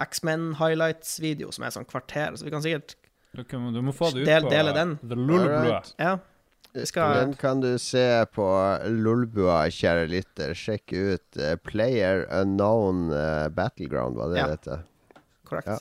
[0.00, 2.94] X-Men highlights-video som er sånn kvarter, så vi kan sikkert
[3.50, 4.96] kan, du må få det ut Del- på dele den.
[5.02, 5.80] The Lulleblue.
[6.00, 6.16] Ja.
[6.88, 8.44] Skal Den kan du se på
[8.92, 10.54] Lolbua, kjære lytter.
[10.56, 14.46] Sjekk ut uh, Player Unknown uh, Battleground, var det Ja.
[14.54, 14.80] dette?
[15.48, 15.68] Korrekt.
[15.68, 15.78] Ja.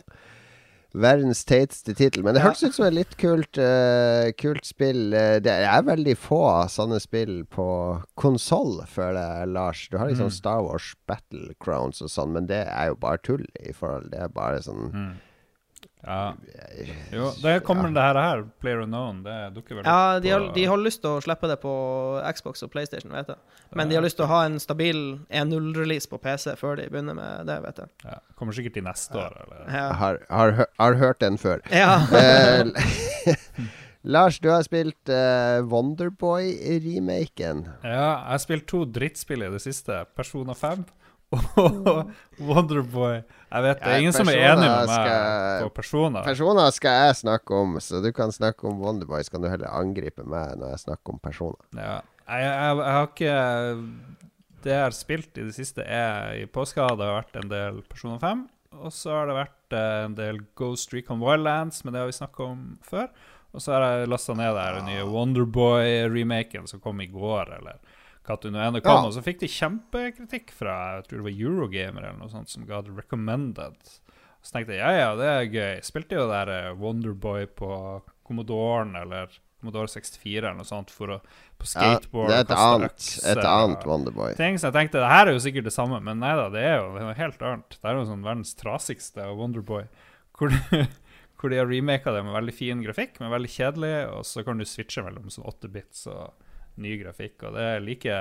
[1.02, 2.24] Verdens teiteste tittel.
[2.26, 5.14] Men det hørtes ut som et litt kult, uh, kult spill.
[5.14, 6.42] Eh, Det er veldig få
[6.74, 7.68] sånne spill på
[8.16, 9.88] konsoll, føler jeg, Lars.
[9.92, 10.38] Du har liksom Mm.
[10.40, 14.28] Star Wars Battlegrounds og sånn, men det er jo bare tull i forhold Det er
[14.30, 15.14] bare sånn Mm.
[16.08, 16.34] Ja.
[17.12, 19.18] Jo, det kommer det her, her Player Unknown.
[19.26, 21.74] Det dukker vel Ja, de har, på- de har lyst til å slippe det på
[22.38, 23.38] Xbox og PlayStation, vet jeg.
[23.76, 27.18] Men de har lyst til å ha en stabil 1.0-release på PC før de begynner
[27.18, 27.90] med det, vet jeg.
[28.06, 29.88] ja, Kommer sikkert i neste år, eller Ja.
[30.00, 31.60] har, har, har hørt den før.
[31.72, 32.00] ja.
[33.28, 33.36] Eh,
[34.08, 37.66] Lars, du har spilt uh, Wonderboy-remaken.
[37.84, 40.06] Ja, jeg har spilt to drittspill i det siste.
[40.16, 40.88] Persona 5 og
[42.50, 43.22] Wonderboy.
[43.52, 46.24] Jeg vet det ingen som er enig med meg skal- på Persona.
[46.24, 49.24] Personer skal jeg snakke om, så du kan snakke om Wonderboy.
[49.24, 51.64] Så kan du heller angripe meg når jeg snakker om personer.
[51.76, 52.00] Ja.
[52.28, 53.36] Jeg, jeg, jeg har ikke
[54.64, 56.88] Det jeg har spilt i det siste, er i påska.
[56.98, 58.48] Det har vært en del Persona 5.
[58.84, 62.18] Og så har det vært eh, en del Ghost Recon Wildlands, men det har vi
[62.18, 63.08] snakka om før.
[63.56, 67.80] Og så har jeg lasta ned den nye Wonderboy-remaken som kom i går, eller
[68.30, 69.00] enn det kom.
[69.02, 69.08] Ja.
[69.08, 72.68] Og så fikk de kjempekritikk fra jeg tror det var Eurogamer eller noe sånt som
[72.68, 73.78] ga det recommended.
[74.44, 75.82] Så tenkte jeg ja, ja, det er gøy.
[75.86, 77.72] Spilte jo der eh, Wonderboy på
[78.28, 81.18] Commodoren eller Commodore 64 eller noe sånt for å,
[81.58, 84.36] på Ja, skateboard det er et annet, et annet Wonderboy.
[84.38, 86.62] ting, så jeg tenkte det her er jo sikkert det samme, men nei da, det
[86.62, 87.78] er jo det er jo helt annet.
[87.80, 89.88] Det er jo sånn verdens trasigste Wonderboy,
[90.38, 90.54] hvor,
[91.42, 94.62] hvor de har remaka det med veldig fin grafikk, men veldig kjedelig, og så kan
[94.62, 96.47] du switche mellom sånn 8-bits og
[96.82, 98.16] ny grafikk, og det er like,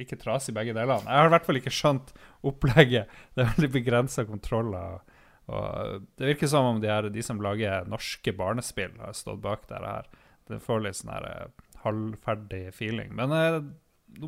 [0.00, 1.04] like trasig begge delene.
[1.06, 2.12] Jeg har i hvert fall ikke skjønt
[2.46, 3.12] opplegget.
[3.34, 5.00] Det er veldig begrensa kontroller.
[5.52, 9.66] Og det virker som om de, her, de som lager norske barnespill, har stått bak
[9.68, 10.10] dette her.
[10.48, 13.12] Det får litt sånn her eh, halvferdig feeling.
[13.16, 13.58] Men eh,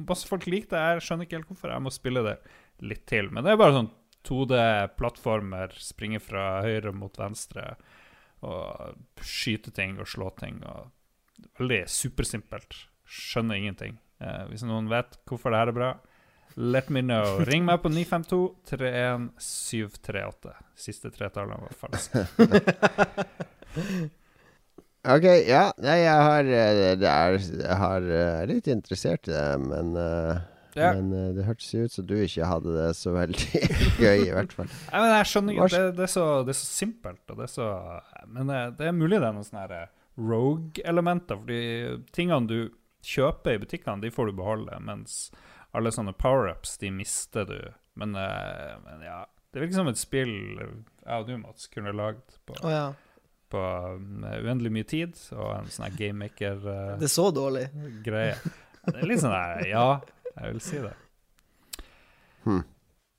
[0.01, 0.83] masse folk liker det.
[0.97, 1.73] Jeg skjønner ikke helt hvorfor.
[1.73, 2.37] Jeg må spille det
[2.85, 3.31] litt til.
[3.33, 3.93] Men det er bare sånn
[4.27, 7.77] 2D-plattformer, springe fra høyre mot venstre
[8.47, 10.59] og skyte ting og slå ting.
[10.67, 10.93] Og
[11.61, 12.87] veldig supersimpelt.
[13.07, 13.97] Skjønner ingenting.
[14.21, 15.91] Eh, hvis noen vet hvorfor det her er bra,
[16.57, 17.39] let me know.
[17.47, 18.41] Ring meg på 952
[18.73, 20.55] 31738.
[20.87, 22.27] Siste tre tallene var falske.
[25.07, 25.69] Ok, ja.
[25.79, 30.41] Nei, jeg har eh, er Jeg har, eh, litt interessert i det, men uh,
[30.75, 30.91] Ja.
[30.99, 33.61] Men det hørtes ut som du ikke hadde det så veldig
[34.03, 34.67] gøy, i hvert fall.
[34.67, 37.47] Nei, men jeg skjønner ikke det, det, er så, det er så simpelt, og det
[37.47, 37.69] er så
[38.27, 39.85] Men det, det er mulig det er noen sånne
[40.17, 41.63] rogue-elementer, fordi
[42.17, 42.59] tingene du
[43.07, 45.31] kjøper i butikkene, de får du beholde, mens
[45.77, 47.59] alle sånne power-ups, de mister du.
[47.97, 52.35] Men, eh, men ja Det virker som et spill jeg og du, Mats, kunne lagd
[52.45, 52.91] på, oh, ja.
[53.49, 53.63] på
[54.43, 56.99] uendelig mye tid, og en sånn gamemaker-greie.
[57.01, 57.69] Det er så dårlig.
[58.91, 59.87] det er litt sånn der Ja,
[60.35, 60.97] jeg vil si det.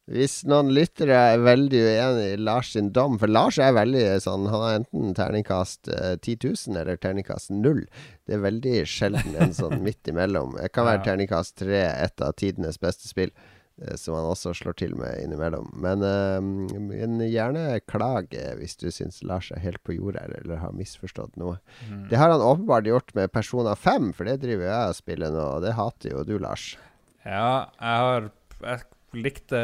[0.07, 4.45] Hvis noen lyttere er veldig uenig i Lars sin dom For Lars er veldig sånn
[4.47, 6.37] Han har enten terningkast eh, 10
[6.69, 7.83] 000 eller terningkast 0.
[8.23, 10.55] Det er veldig sjelden en sånn midt imellom.
[10.55, 13.33] Det kan være terningkast 3, et av tidenes beste spill,
[13.83, 15.73] eh, som han også slår til med innimellom.
[15.75, 20.63] Men, eh, men gjerne klag eh, hvis du syns Lars er helt på jordet eller
[20.63, 21.59] har misforstått noe.
[21.83, 22.05] Mm.
[22.13, 25.47] Det har han åpenbart gjort med Persona 5, for det driver jeg og spiller nå,
[25.57, 26.77] og det hater jo du, Lars.
[27.27, 29.61] Ja, jeg har Jeg likte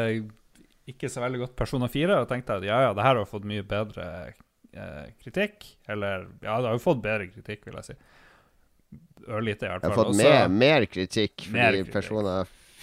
[0.88, 3.46] ikke så veldig godt Persona 4 og tenkte at ja, ja, det her har fått
[3.48, 4.06] mye bedre
[4.72, 5.64] eh, kritikk.
[5.88, 7.96] Eller ja, det har jo fått bedre kritikk, vil jeg si.
[9.24, 9.90] Ørlite, i hvert fall.
[9.90, 11.94] Jeg har fått mer, mer kritikk, Mer fordi kritikk.
[11.96, 12.34] Persona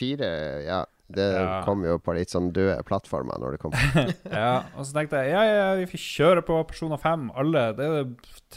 [0.02, 0.32] 4
[0.66, 0.80] Ja,
[1.12, 1.62] det Ja.
[1.68, 3.76] kom jo på litt sånn døde plattformer når det kom.
[4.32, 7.66] Ja, og så tenkte jeg ja, ja, vi får kjøre på Persona 5, alle.
[7.78, 7.90] Det,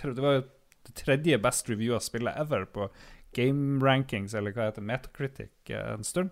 [0.00, 0.44] det, det var jo
[0.84, 2.88] det tredje best reviewa spillet ever på
[3.34, 6.30] Game Rankings, eller hva heter Metacritic, eh, en stund.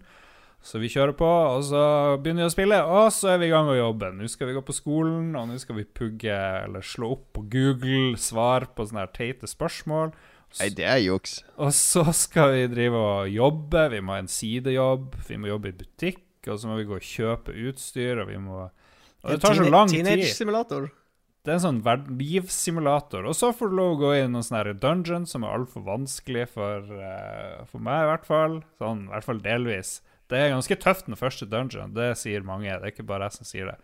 [0.63, 1.83] Så vi kjører på, og så
[2.23, 4.21] begynner vi å spille, og så er vi i gang med jobben.
[4.21, 7.43] Nå skal vi gå på skolen, og nå skal vi pugge eller slå opp på
[7.51, 10.15] Google svar på sånne her teite spørsmål.
[10.61, 11.41] Nei, det er juks.
[11.59, 13.89] Og så skal vi drive og jobbe.
[13.95, 15.17] Vi må ha en sidejobb.
[15.27, 16.25] Vi må jobbe i butikk.
[16.51, 19.67] Og så må vi gå og kjøpe utstyr, og vi må Og det tar så
[19.67, 20.05] lang tid.
[20.05, 20.91] Teenage-simulator.
[21.43, 23.27] Det er en sånn livssimulator.
[23.27, 25.83] Og så får du lov å gå i noen sånne her dungeon som er altfor
[25.87, 28.59] vanskelig for, uh, for meg, i hvert fall.
[28.79, 29.97] Sånn, I hvert fall delvis.
[30.33, 32.71] Det er ganske tøft den første dungeon, det sier mange.
[32.73, 33.79] Det er ikke bare jeg som sier det.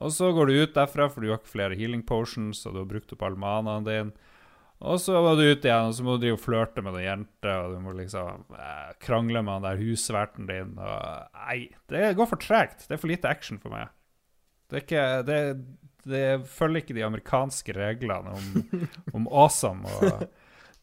[0.00, 2.84] Og så går du ut derfra, for du har ikke flere healing potions, og du
[2.84, 4.12] har brukt opp alle manaen din.
[4.80, 7.04] Og så må du ut igjen, og så må du drive og flørte med noen
[7.04, 10.72] jenter, og du må liksom eh, krangle med han der husverten din.
[10.80, 11.58] Og, nei,
[11.92, 12.86] det går for tregt.
[12.86, 13.92] Det er for lite action for meg.
[14.70, 15.40] Det er ikke Det,
[16.08, 18.80] det følger ikke de amerikanske reglene om,
[19.20, 19.84] om awesome.
[20.00, 20.24] Og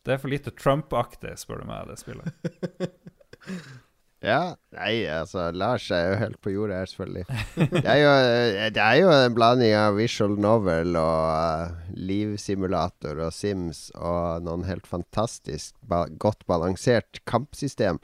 [0.06, 2.30] det er for lite Trump-aktig, spør du meg, det spillet.
[4.26, 4.56] Ja.
[4.74, 7.26] Nei, altså, Lars er jo helt på jordet her, selvfølgelig.
[7.76, 8.14] Det er jo,
[8.74, 14.66] det er jo en blanding av visual novel og uh, livsimulator og Sims og noen
[14.70, 18.02] helt fantastisk ba godt balansert kampsystem.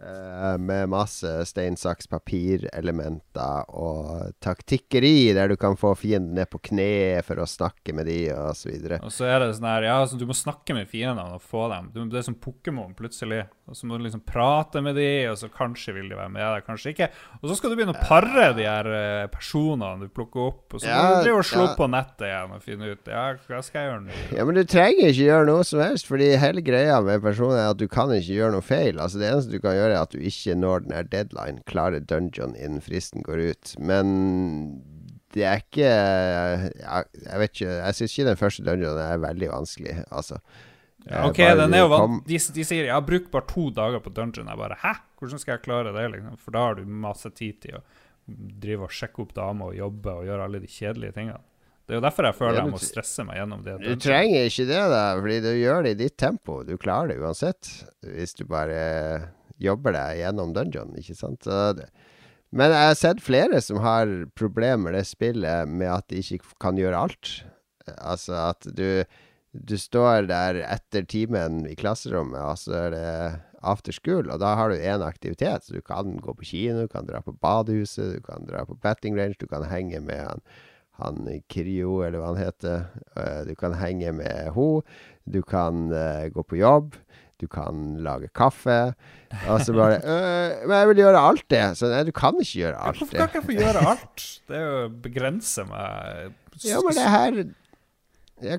[0.00, 6.60] Eh, med masse stein, saks, papir-elementer og taktikkeri, der du kan få fienden ned på
[6.70, 9.00] kne for å snakke med de, og så videre.
[9.04, 11.66] Og så er det sånn her Ja, så du må snakke med fiendene og få
[11.72, 11.90] dem.
[11.94, 13.44] Du, det er som Pokémon, plutselig.
[13.64, 16.44] Og så må du liksom prate med de, og så kanskje vil de være med
[16.44, 17.08] deg, kanskje ikke.
[17.40, 20.82] Og så skal du begynne å pare de her eh, personene du plukker opp, og
[20.82, 21.74] så må Ja, du drive og slå ja.
[21.78, 24.18] på nettet igjen og finne ut Ja, hva skal jeg gjøre nå?
[24.36, 27.70] Ja, men du trenger ikke gjøre noe som helst, fordi hele greia med personer er
[27.72, 29.00] at du kan ikke gjøre noe feil.
[29.00, 32.04] Altså Det eneste du kan gjøre, er at du ikke når den her deadline, klarer
[32.04, 33.74] dungeon innen fristen går ut.
[33.78, 34.12] Men
[35.34, 36.70] det er ikke Jeg,
[37.24, 37.72] Jeg vet ikke.
[37.72, 40.38] Jeg syns ikke den første dungeonen er veldig vanskelig, altså.
[41.04, 44.12] Ja, ok, den er jo van de, de sier har brukt bare to dager på
[44.14, 44.48] dungeon.
[44.48, 44.94] Jeg bare hæ?
[45.20, 46.04] Hvordan skal jeg klare det?
[46.14, 46.38] liksom?
[46.40, 47.82] For da har du masse tid til å
[48.62, 51.42] drive og sjekke opp damer og jobbe og gjøre alle de kjedelige tingene.
[51.84, 53.74] Det er jo derfor jeg føler jeg må stresse meg gjennom det.
[53.84, 56.62] Du trenger ikke det, da, fordi du gjør det i ditt tempo.
[56.64, 57.68] Du klarer det uansett,
[58.08, 58.78] hvis du bare
[59.62, 61.46] jobber deg gjennom dungeon, ikke sant.
[61.46, 61.88] Det.
[62.54, 66.56] Men jeg har sett flere som har problemer med det spillet med at de ikke
[66.62, 67.36] kan gjøre alt.
[67.98, 69.04] Altså at du
[69.54, 73.10] Du står der etter timen i klasserommet, og så er det
[73.62, 75.62] after school, og da har du én aktivitet.
[75.62, 78.74] Så du kan gå på kino, du kan dra på badehuset, du kan dra på
[78.82, 80.42] batting range, du kan henge med han
[80.98, 82.84] han Krio, eller hva han heter.
[83.16, 84.82] Eh, Du kan henge med ho.
[85.26, 86.94] Du kan uh, gå på jobb.
[87.42, 88.94] Du kan lage kaffe.
[89.50, 91.62] Og så bare «Øh, Men jeg vil gjøre alt det.
[91.80, 93.02] Så nei, du kan ikke gjøre alt det.
[93.02, 94.26] Hvorfor kan kan ikke jeg få gjøre alt?
[94.48, 97.40] Det er jo å begrense meg Ja, men det her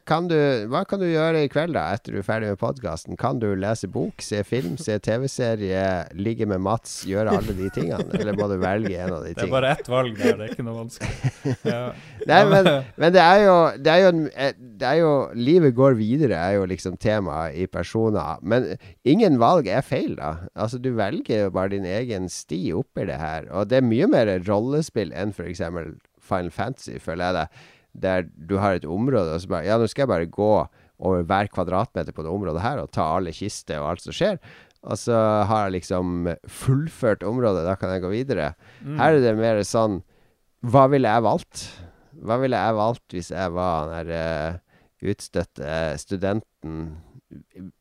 [0.08, 0.36] kan du,
[0.72, 3.18] hva kan du gjøre i kveld, da, etter du er ferdig med podkasten?
[3.20, 5.84] Kan du lese bok, se film, se TV-serie,
[6.18, 8.08] ligge med Mats, gjøre alle de tingene?
[8.18, 9.42] Eller må du velge en av de tingene?
[9.42, 11.56] Det er bare ett valg der, det er ikke noe vanskelig.
[11.68, 11.82] Ja.
[12.32, 15.98] Nei, men, men det er jo Det er jo, eh, det er jo Livet går
[16.00, 18.42] videre, er jo liksom temaet i personer.
[18.42, 18.72] Men
[19.08, 20.50] ingen valg er feil, da.
[20.56, 23.50] Altså, du velger jo bare din egen sti oppi det her.
[23.54, 25.62] Og det er mye mer rollespill enn f.eks.
[26.26, 27.48] Final Fantasy, føler jeg det.
[27.96, 30.52] Der du har et område og så bare Ja, nå skal jeg bare gå
[31.00, 34.40] over hver kvadratmeter på det området her og ta alle kister og alt som skjer.
[34.86, 35.16] Og så
[35.50, 38.52] har jeg liksom fullført området, da kan jeg gå videre.
[38.86, 40.04] Her er det mer sånn
[40.66, 41.66] Hva ville jeg valgt?
[42.26, 46.86] Hva ville jeg valgt hvis jeg var den der eh, utstøtte studenten?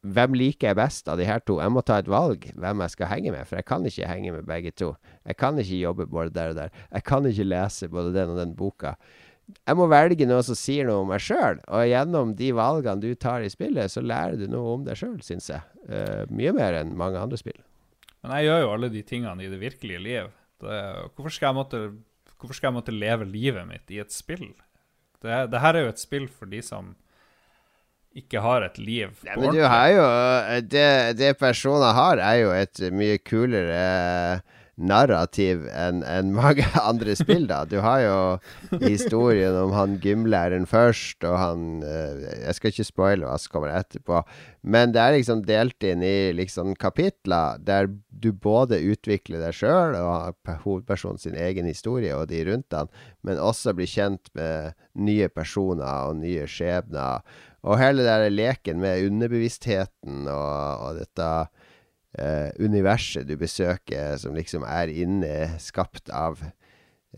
[0.03, 1.61] Hvem liker jeg best av de her to?
[1.63, 4.33] Jeg må ta et valg hvem jeg skal henge med, for jeg kan ikke henge
[4.35, 4.95] med begge to.
[5.29, 6.75] Jeg kan ikke jobbe både der og der.
[6.91, 8.97] Jeg kan ikke lese både den og den boka.
[9.45, 13.13] Jeg må velge noe som sier noe om meg sjøl, og gjennom de valgene du
[13.21, 15.61] tar i spillet, så lærer du noe om deg sjøl, syns jeg.
[15.85, 17.61] Uh, mye mer enn mange andre spill.
[18.25, 20.33] Men jeg gjør jo alle de tingene i det virkelige liv.
[20.65, 20.81] Det,
[21.13, 21.81] hvorfor, skal jeg måtte,
[22.39, 24.49] hvorfor skal jeg måtte leve livet mitt i et spill?
[25.21, 26.95] Det, det her er jo et spill for de som
[28.15, 29.13] ikke har et liv.
[29.21, 33.19] på Nei, men du har jo eh, Det, det personer har, er jo et mye
[33.19, 37.63] kulere eh, narrativ enn en mange andre spill, da.
[37.69, 38.17] Du har jo
[38.83, 43.75] historien om han gymlæreren først, og han eh, Jeg skal ikke spoile hva som kommer
[43.75, 44.23] etterpå,
[44.63, 49.97] men det er liksom delt inn i liksom kapitler der du både utvikler deg sjøl
[49.99, 50.35] og
[50.65, 52.91] hovedpersonen sin egen historie og de rundt han,
[53.23, 57.21] men også blir kjent med nye personer og nye skjebner.
[57.65, 61.29] Og hele den leken med underbevisstheten og, og dette
[62.19, 66.43] eh, universet du besøker, som liksom er inne, skapt av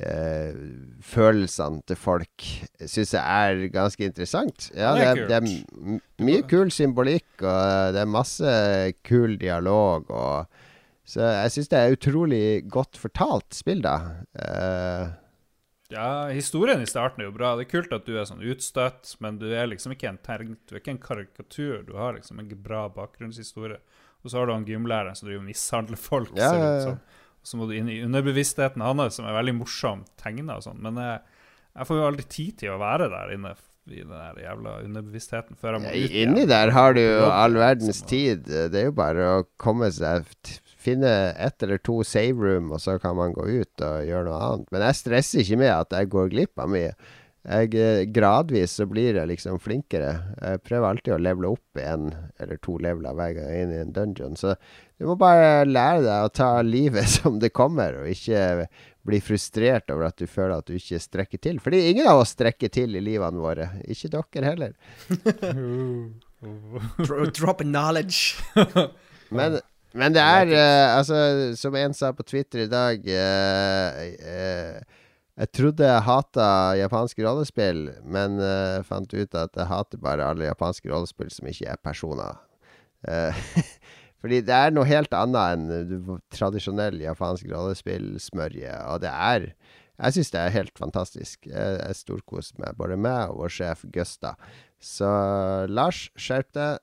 [0.01, 0.53] eh,
[1.05, 2.47] følelsene til folk,
[2.85, 4.71] syns jeg er ganske interessant.
[4.77, 8.57] Ja, Det det er det er mye kul symbolikk, og det er masse
[9.05, 10.47] kul dialog, og
[11.07, 14.25] Så jeg syns det er utrolig godt fortalt spill, da.
[14.35, 15.07] Eh,
[15.89, 17.53] Ja, historien i starten er jo bra.
[17.55, 20.57] Det er kult at du er sånn utstøtt, men du er liksom ikke en term,
[20.67, 21.85] du er ikke en karikatur.
[21.87, 23.79] Du har liksom en bra bakgrunnshistorie.
[24.27, 26.35] Og så har du han gymlæreren som driver og mishandler folk.
[26.35, 26.97] Ja, ja, ja.
[27.39, 30.81] Og så må du inn i underbevisstheten hans, som er veldig morsomt tegna og sånn.
[30.83, 31.23] Men jeg,
[31.79, 33.55] jeg får jo aldri tid til å være der inne
[33.87, 37.29] i den der jævla underbevisstheten før jeg må Ja, ut inni der har du jo
[37.31, 38.49] all verdens liksom, tid.
[38.73, 40.27] Det er jo bare å komme seg
[40.87, 44.37] Finne ett eller to save room, og så kan man gå ut og gjøre noe
[44.39, 44.69] annet.
[44.71, 46.93] Men jeg stresser ikke med at jeg går glipp av mye.
[47.47, 50.17] Jeg, eh, gradvis så blir jeg liksom flinkere.
[50.41, 52.09] Jeg prøver alltid å levele opp en
[52.43, 54.35] eller to leveler hver gang jeg er inne i en dungeon.
[54.39, 54.57] Så
[54.99, 58.67] du må bare lære deg å ta livet som det kommer, og ikke
[59.07, 61.63] bli frustrert over at du føler at du ikke strekker til.
[61.63, 63.71] Fordi ingen av oss strekker til i livene våre.
[63.87, 64.75] Ikke dere heller.
[67.07, 68.35] Dro drop knowledge.
[69.31, 69.57] Men,
[69.99, 71.17] men det er uh, Altså,
[71.59, 75.01] som en sa på Twitter i dag uh, eh,
[75.37, 80.47] Jeg trodde jeg hata japanske rollespill, men uh, fant ut at jeg hater bare alle
[80.49, 82.39] japanske rollespill som ikke er personer.
[83.05, 83.37] Uh,
[84.25, 89.51] fordi det er noe helt annet enn tradisjonell japansk rollespill-smørje, og det er
[89.97, 91.47] Jeg syns det er helt fantastisk.
[91.49, 94.35] Jeg, jeg storkoser meg, både meg og vår sjef Gusta.
[94.81, 95.09] Så
[95.73, 96.81] Lars, skjerp deg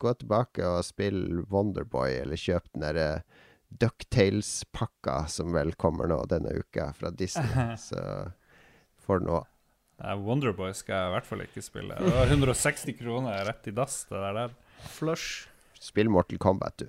[0.00, 3.08] gå tilbake og spill Wonderboy, eller kjøp den derre
[3.70, 7.76] Ducktales-pakka som vel kommer nå denne uka fra Disney.
[7.88, 8.00] Så
[9.06, 9.40] får du nå
[10.00, 11.96] Wonderboy skal jeg i hvert fall ikke spille.
[12.00, 14.54] Det var 160 kroner rett i dass, det der.
[14.96, 15.50] Flush.
[15.76, 16.88] Spill Mortal Kombat, du.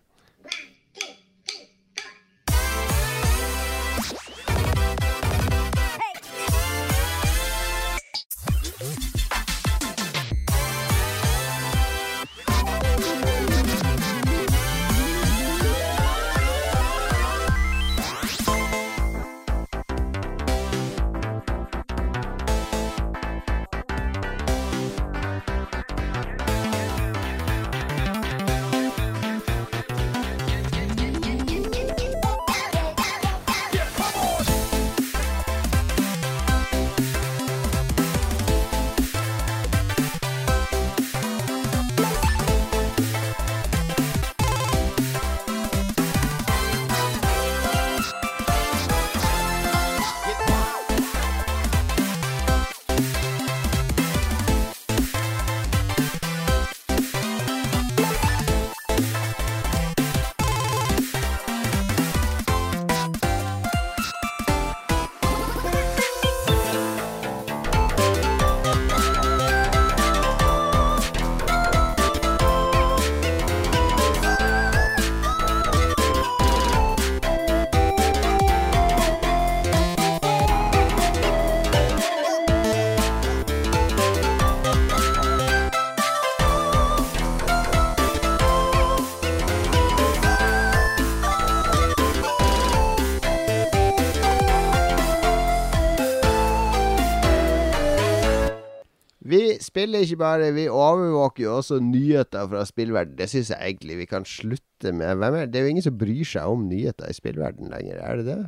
[99.72, 103.13] Vi spiller ikke bare, vi overvåker jo også nyheter fra spillverden.
[103.15, 105.15] Det syns jeg egentlig vi kan slutte med.
[105.22, 108.19] Hvem er, det er jo ingen som bryr seg om nyheter i spillverden lenger, er
[108.19, 108.42] det det?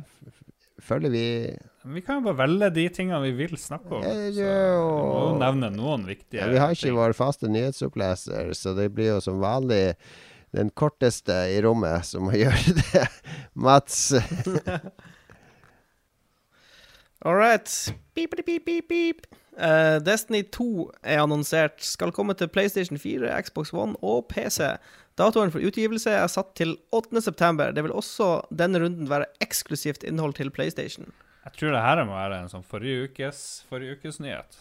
[0.84, 1.22] Føler vi
[1.94, 4.02] Vi kan jo bare velge de tingene vi vil snakke om.
[4.04, 4.50] Ja, Så vi må
[5.30, 6.98] jo nevne noen viktige ja, Vi har ikke ting.
[6.98, 9.94] vår faste nyhetsoppleser, så det blir jo som vanlig
[10.52, 13.06] den korteste i rommet som må gjøre det.
[13.56, 14.12] Mats.
[17.24, 17.94] All right.
[18.14, 19.26] Beep, beep, beep, beep.
[19.58, 21.80] Eh, Destiny 2 er annonsert.
[21.84, 24.72] Skal komme til PlayStation 4, Xbox One og PC.
[25.18, 27.72] Datoen for utgivelse er satt til 8.9.
[27.76, 31.12] Det vil også denne runden være eksklusivt innhold til PlayStation.
[31.44, 34.56] Jeg tror det her må være en sånn forrige ukes, forrige ukes nyhet.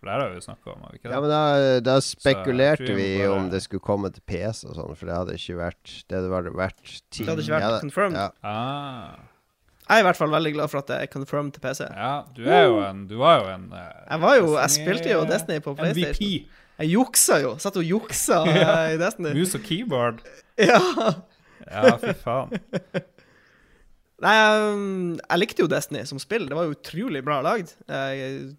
[0.00, 1.14] For det her har vi jo snakka om, har vi ikke det?
[1.14, 4.96] Ja, men da, da spekulerte vi bare- om det skulle komme til PC og sånn,
[4.98, 7.78] for det hadde ikke vært Det hadde vært, vært ti- Det hadde ikke vært ja,
[7.80, 8.18] confirmed.
[8.18, 8.30] Ja.
[8.42, 9.16] Ah,
[9.84, 11.84] Jeg er i hvert fall veldig glad for at det er confirmed til PC.
[11.92, 13.80] ja, du er jo en Du var jo en uh,
[14.10, 16.14] Jeg var jo, jeg spilte jo Destiny på PlayStation.
[16.24, 16.62] MVP.
[16.80, 17.52] Jeg juksa jo.
[17.62, 18.70] Satt og juksa Ja.
[18.86, 19.34] eh, i Destiny.
[19.36, 20.22] Mus og keyboard.
[20.58, 20.80] Ja.
[21.68, 22.56] Ja, fy faen.
[24.24, 24.34] Nei,
[24.72, 26.46] um, jeg likte jo Destiny som spill.
[26.48, 27.74] Det var jo utrolig bra lagd.
[27.90, 28.54] Uh,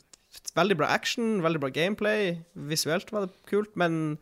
[0.55, 2.35] veldig bra action, veldig bra gameplay.
[2.69, 4.17] Visuelt var det kult, men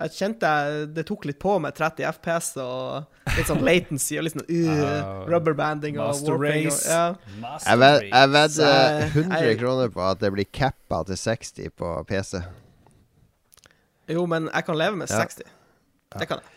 [0.00, 4.26] jeg kjente jeg, det tok litt på med 30 FPS og litt sånn latency og
[4.26, 6.66] litt sånn uh, rubberbanding og Master warping.
[6.68, 6.84] Race.
[6.84, 7.38] Og, ja.
[7.42, 8.10] Master Jeg, ved, Race.
[8.12, 12.42] jeg vedder 100 jeg- kroner på at det blir cappa til 60 på PC.
[14.12, 15.24] Jo, men jeg kan leve med Ja.
[15.24, 15.42] 60.
[16.18, 16.52] Det kan jeg.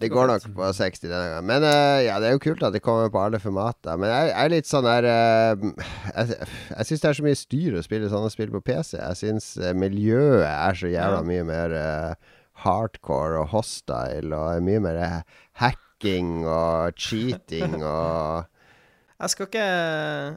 [0.00, 1.44] Det går nok på 60 denne gangen.
[1.46, 3.94] Men uh, ja, det er jo kult at det kommer på alle formater.
[3.96, 5.68] Men jeg, jeg er litt sånn der uh,
[6.16, 8.96] Jeg, jeg syns det er så mye styr å spille sånne spill på PC.
[8.98, 12.32] Jeg syns eh, miljøet er så jævla mye mer eh,
[12.64, 15.00] hardcore og hostile, og er mye mer
[15.60, 18.44] hacking og cheating og
[19.20, 19.66] Jeg skal ikke,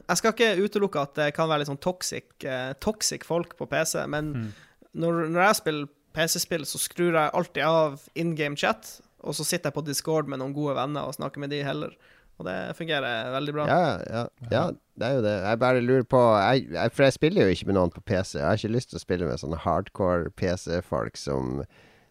[0.07, 3.65] jeg skal ikke utelukke at det kan være litt sånn toxic, eh, toxic folk på
[3.71, 4.51] PC, men Mm.
[4.93, 9.43] når, når jeg spiller PC-spill, så skrur jeg alltid av in game chat, og så
[9.45, 11.91] sitter jeg på Discord med noen gode venner og snakker med de heller.
[12.37, 13.65] Og det fungerer veldig bra.
[13.65, 14.63] Ja, ja, ja,
[14.97, 15.35] det er jo det.
[15.41, 18.35] Jeg bare lurer på jeg, jeg, For jeg spiller jo ikke med noen på PC.
[18.37, 21.63] Jeg har ikke lyst til å spille med sånne hardcore PC-folk som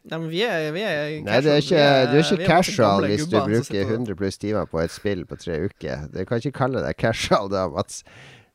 [0.06, 3.08] Nei, men vi er, vi er Nei, det er ikke, er, du er ikke casual
[3.10, 6.06] hvis du bruker 100 pluss timer på et spill på tre uker.
[6.12, 8.04] Du kan ikke kalle deg casual da, Mats.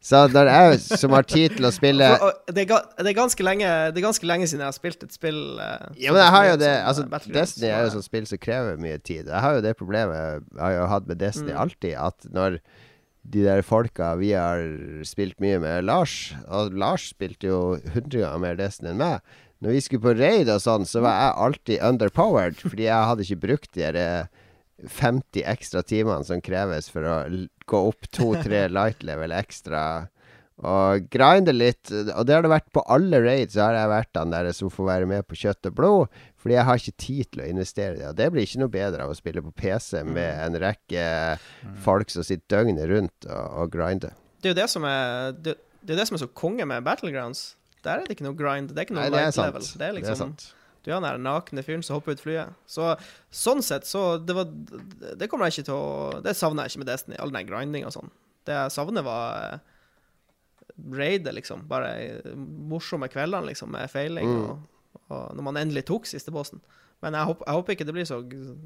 [0.02, 2.08] Så når jeg som har tid til å spille
[2.56, 5.14] det, er, det, er ganske lenge, det er ganske lenge siden jeg har spilt et
[5.14, 7.04] spill eh, Ja, men jeg har jo det Altså,
[7.36, 9.28] Destiny er jo et sånt spill som krever mye tid.
[9.30, 11.60] Jeg har jo det problemet jeg har jo hatt med Destiny Mm.
[11.66, 12.58] alltid, at når
[13.36, 14.64] de der folka vi har
[15.06, 19.22] spilt mye med Lars Og Lars spilte jo 100 ganger mer Destiny enn meg.
[19.62, 23.26] Når vi skulle på raid og sånn, så var jeg alltid underpowered, fordi jeg hadde
[23.28, 24.40] ikke brukt de der eh,
[24.90, 27.18] 50 ekstra timene som kreves for å
[27.70, 29.84] gå opp to-tre light level ekstra.
[30.62, 31.90] Og grinde litt.
[31.90, 33.56] Og det har det vært på alle raids.
[33.56, 36.20] Så har jeg vært han der som får være med på kjøtt og blod.
[36.42, 38.10] Fordi jeg har ikke tid til å investere i det.
[38.12, 41.08] Og det blir ikke noe bedre av å spille på PC med en rekke
[41.86, 44.14] folk som sitter døgnet rundt og, og grinder.
[44.42, 46.86] Det er jo det som er det, det er det som er så konge med
[46.86, 47.52] Battlegrounds.
[47.86, 48.74] Der er det ikke noe grind.
[48.74, 49.48] Det er ikke noe Nei, det er light sant.
[49.50, 49.68] level.
[49.68, 50.48] Det er Det liksom er sant.
[50.82, 52.54] Du er den der nakne fyren som hopper ut flyet.
[52.70, 52.88] Så
[53.30, 56.84] sånn sett, så det var Det kommer jeg ikke til å Det savner jeg ikke
[56.84, 57.20] med Destiny.
[57.22, 58.14] All den grinding og sånn.
[58.50, 59.60] Det jeg savner, var eh,
[60.98, 61.68] raidet, liksom.
[61.70, 64.26] Bare eh, morsomme kveldene, liksom, med feiling.
[64.26, 64.48] Mm.
[64.50, 66.64] Og, og når man endelig tok siste bossen.
[67.02, 68.18] Men jeg håper, jeg håper ikke det blir så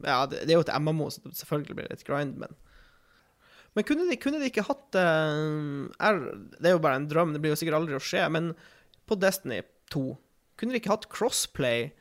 [0.03, 2.55] Ja, det, det er jo et MMO, så det selvfølgelig blir det litt grind, men
[3.75, 6.19] men kunne de, kunne de ikke hatt uh, er,
[6.55, 8.53] Det er jo bare en drøm, det blir jo sikkert aldri å skje, men
[9.07, 9.61] på Destiny
[9.93, 10.17] 2
[10.57, 11.91] Kunne de ikke hatt crossplay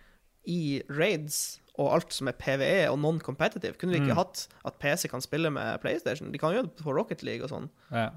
[0.46, 3.74] i raids og alt som er PVE og non-competitive?
[3.80, 4.20] Kunne de ikke Mm.
[4.20, 6.30] hatt at PC kan spille med PlayStation?
[6.30, 7.68] De kan gjøre det på Rocket League og sånn.
[7.90, 8.10] Ja.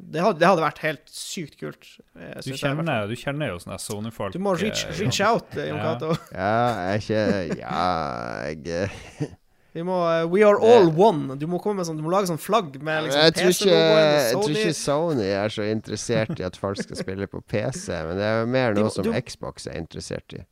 [0.00, 1.86] Det hadde, det hadde vært helt sykt kult.
[2.18, 4.32] eh, Du, kjenner, du kjenner jo sånne Sony-folk.
[4.32, 5.94] Du må reach, eh, reach out, eh, Jon Ja.
[5.94, 6.10] Cato.
[6.32, 9.30] Ja, jeg er ikke Ja, jeg
[9.72, 11.36] Vi må uh, We are all one.
[11.38, 14.54] Du må sånn Du må lage sånn flagg med liksom jeg, tror ikke, jeg tror
[14.56, 18.48] ikke Sony er så interessert i at folk skal spille på PC, men det er
[18.50, 20.42] mer noe må- som du- Xbox er interessert i.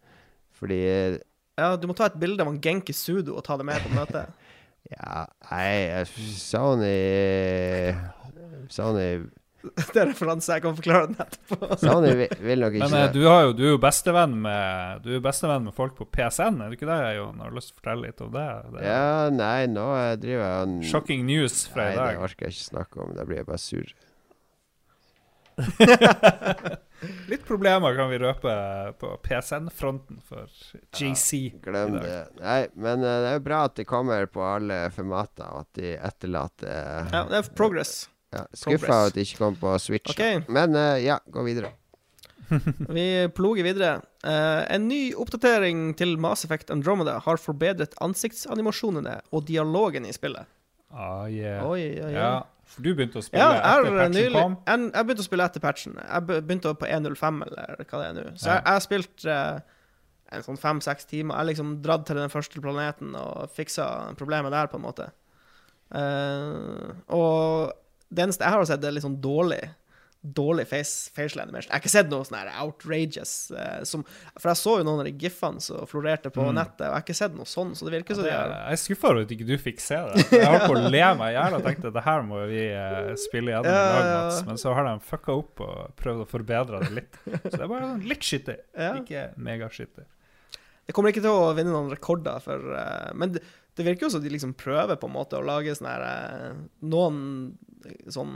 [0.59, 0.79] Fordi
[1.59, 3.95] Ja, du må ta et bilde av en Genki Sudo og ta det med på
[3.97, 4.31] møtet.
[4.89, 6.07] Ja, nei jeg-
[6.39, 6.95] Sony
[8.73, 9.09] Sony
[9.93, 11.77] Det er referanse jeg kan forklare den etterpå.
[11.83, 15.11] Sony vil, nok ikke Men eh, du, har jo, du er jo bestevenn med Du
[15.17, 17.41] er bestevenn med folk på PSN, er du ikke det, Jon?
[17.43, 18.49] Har du lyst til å fortelle litt om det?
[18.75, 19.89] det Ja, nei, nå
[20.23, 20.77] driver jeg en...
[20.87, 23.17] Shocking news fra Nei, i det orker jeg ikke snakke om.
[23.19, 23.89] Da blir jeg bare sur.
[27.31, 28.53] Litt problemer kan vi røpe
[28.99, 30.47] på PSN-fronten for
[30.95, 31.59] JC.
[31.63, 32.21] Glem det.
[32.39, 35.81] Nei, men eh, det er jo bra at det kommer på alle formater, og at
[35.81, 38.09] de etterlater Ja, det er progress.
[38.35, 40.13] Ja, Skuffa at det ikke kom på Switch.
[40.13, 40.43] Okay.
[40.53, 41.73] Men uh, ja, gå videre.
[42.97, 43.07] Vi
[43.37, 44.03] ploger videre.
[44.25, 50.49] Uh, en ny oppdatering til Mass Effect Andromeda har forbedret ansiktsanimasjonene og dialogen i spillet.
[50.89, 51.65] Ah, yeah.
[51.69, 52.21] Oi, ja, ja.
[52.21, 52.37] Ja,
[52.69, 54.55] for du begynte å spille Ja, jeg etter patchen nylig kom.
[54.65, 55.99] jeg, jeg begynte å spille etter patchen.
[56.01, 58.25] Jeg begynte på 1.05, eller hva det er nå.
[58.37, 58.55] Så Ja.
[58.55, 59.59] jeg, jeg har spilt eh,
[60.33, 61.37] en sånn fem-seks timer.
[61.41, 65.11] Jeg liksom dratt til den første planeten og fiksa problemet der, på en måte.
[65.89, 67.71] Uh, og
[68.17, 69.69] eneste jeg har sett, er litt sånn dårlig
[70.21, 71.69] Dårlig face, facial animation.
[71.71, 74.03] Jeg har ikke sett noe sånn outrageous eh, som,
[74.35, 76.57] For jeg så jo noen av de gifene som florerte på Mm.
[76.59, 78.73] nettet, og jeg har ikke sett noe sånn, så det virker ja, Det, de jeg
[78.73, 80.25] er skuffa over at ikke du fikk se det.
[80.35, 83.13] Jeg holdt på å le meg i hjel og tenkte det her må vi eh,
[83.15, 84.19] spille gjennom i Ja, ja, ja.
[84.27, 84.43] Mats.
[84.51, 87.23] Men så har de fucka opp og prøvd å forbedre det litt.
[87.23, 88.91] Så det er bare sånn litt skittig, Ja.
[88.99, 90.09] ikke megaskittig.
[90.89, 93.43] Det kommer ikke til å vinne noen rekorder, for, eh, men det,
[93.79, 96.57] det virker jo som de liksom prøver på en måte å lage sånn her eh,
[96.91, 97.21] Noen
[97.87, 98.33] eh, sånn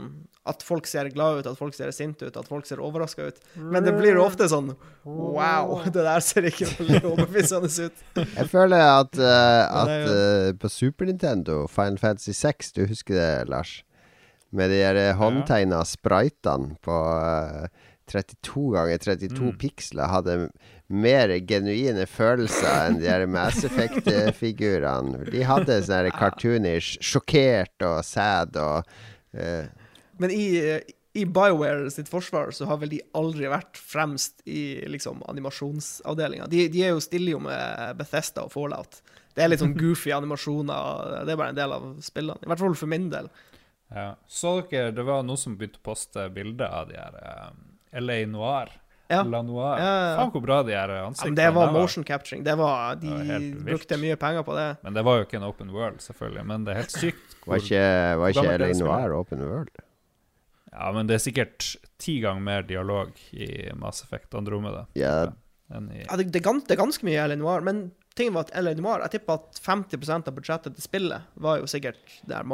[0.47, 3.37] At folk ser glad ut, at folk ser sinte ut, at folk ser overraska ut.
[3.59, 4.73] Men det blir jo ofte sånn
[5.03, 8.03] Wow, det der ser ikke veldig overbevisende ut.
[8.23, 13.31] Jeg føler at, uh, at eh, på Super Nintendo, Final Fantasy 6, du husker det,
[13.51, 13.81] Lars?
[14.53, 17.67] Med de der håndtegna spritene på uh,
[18.11, 19.57] 32 ganger 32 Mm.
[19.57, 20.49] piksler hadde
[20.93, 25.23] mer genuine følelser enn de der Mass Effect-figurene.
[25.33, 28.83] De hadde sånn her cartoonish, sjokkert og sad og
[29.37, 29.71] uh.
[30.21, 30.45] Men i,
[31.17, 36.45] i BioWare sitt forsvar så har vel de aldri vært fremst i liksom animasjonsavdelinga.
[36.51, 39.01] De, de er jo stille jo med Bethesda og Fallout.
[39.33, 41.25] Det er litt sånn goofy animasjoner.
[41.25, 42.45] Det er bare en del av spillene.
[42.45, 43.29] I hvert fall for min del.
[43.93, 44.07] Ja.
[44.29, 47.17] Så dere, det var noen som begynte å poste bilder av de her
[47.49, 47.61] um,
[48.05, 48.73] LA Noir.
[49.13, 49.21] Ja.
[49.29, 49.77] La Noir.
[49.77, 50.11] Ja, ja.
[50.19, 52.43] Faen hvor bra de her ansiktene men det var der motion capturing.
[52.45, 54.67] Det var, de Det var brukte mye penger på det.
[54.83, 56.45] Men det var jo ikke en open world, selvfølgelig.
[56.51, 57.29] Men det er helt sykt.
[57.43, 57.79] Var ikke,
[58.21, 58.67] var ikke LA?
[58.79, 59.81] Noir Open World?
[60.71, 61.65] Ja, men det er sikkert
[62.01, 66.75] ti ganger mer dialog i Mass Effect Andromeda Ja, i Ja, det, det, er det
[66.75, 67.83] er ganske mye LA Noir, men
[68.17, 71.69] tingen var at LA Noir Jeg tipper at 50% av budsjettet til spillet var jo
[71.69, 72.47] sikkert det der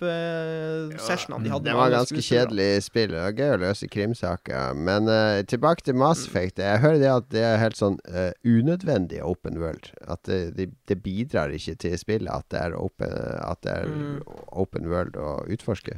[0.00, 1.64] mocap-sessionene de hadde.
[1.68, 3.10] Det var ganske kjedelig spill.
[3.14, 4.74] Det var gøy å løse krimsaker.
[4.78, 6.58] Men uh, tilbake til Mass Effect.
[6.62, 9.90] Jeg hører det at det er helt sånn uh, unødvendig open world.
[10.10, 13.10] At det, det, det bidrar ikke til spillet at det er open,
[13.44, 14.20] at det er Mm.
[14.60, 15.96] open world å utforske.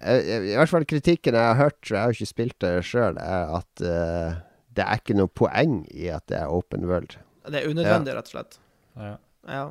[0.00, 3.18] Jeg, I hvert fall kritikken jeg har hørt, jeg har jo ikke spilt det sjøl,
[3.20, 4.38] er at uh,
[4.74, 7.14] det er ikke noe poeng i at det er open world.
[7.46, 8.58] Det er unødvendig, rett og slett.
[8.96, 9.16] ja.
[9.48, 9.62] Ja.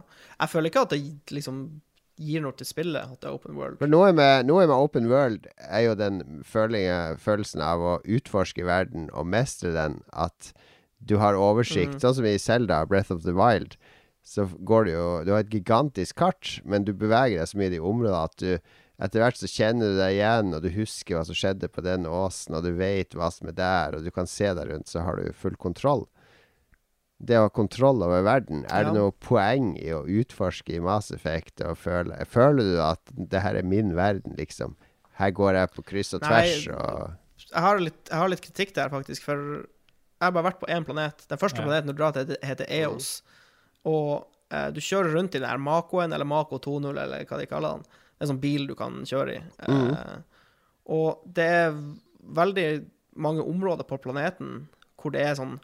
[0.41, 0.99] Jeg føler ikke at det
[1.35, 1.57] liksom
[2.19, 3.79] gir noe til spillet at det er open world.
[3.79, 9.07] For noe med, noe med open world er jo den følelsen av å utforske verden
[9.13, 10.01] og mestre den.
[10.11, 10.51] At
[10.99, 11.95] du har oversikt.
[11.95, 12.01] Mm.
[12.03, 13.77] Sånn som i Zelda, Breath of the Wild.
[14.27, 17.71] Så går det jo Du har et gigantisk kart, men du beveger deg så mye
[17.71, 21.15] i de områdene at du etter hvert så kjenner du deg igjen, og du husker
[21.15, 24.11] hva som skjedde på den åsen, og du vet hva som er der, og du
[24.11, 26.03] kan se deg rundt, så har du full kontroll.
[27.21, 28.99] Det å ha kontroll over verden, er det Ja.
[29.01, 33.55] noe poeng i å utforske i Mass Effect og føle Føler du at det her
[33.59, 34.75] er min verden, liksom?
[35.19, 37.11] Her går jeg på kryss og Nei, tvers og
[37.51, 40.67] Jeg har litt, jeg har litt kritikk der, faktisk, for jeg har bare vært på
[40.69, 41.25] én planet.
[41.27, 41.65] Den første Ja.
[41.65, 43.21] planeten du drar til, heter- heter Eos.
[43.85, 47.45] Og eh, du kjører rundt i den her Makoen, eller Mako 2.0, eller hva de
[47.45, 47.81] kaller den.
[47.83, 49.41] Det er en sånn bil du kan kjøre i.
[49.67, 49.91] Mm.
[49.91, 50.17] Eh,
[50.87, 51.71] og det er
[52.25, 54.67] veldig mange områder på planeten
[54.99, 55.59] hvor det er sånn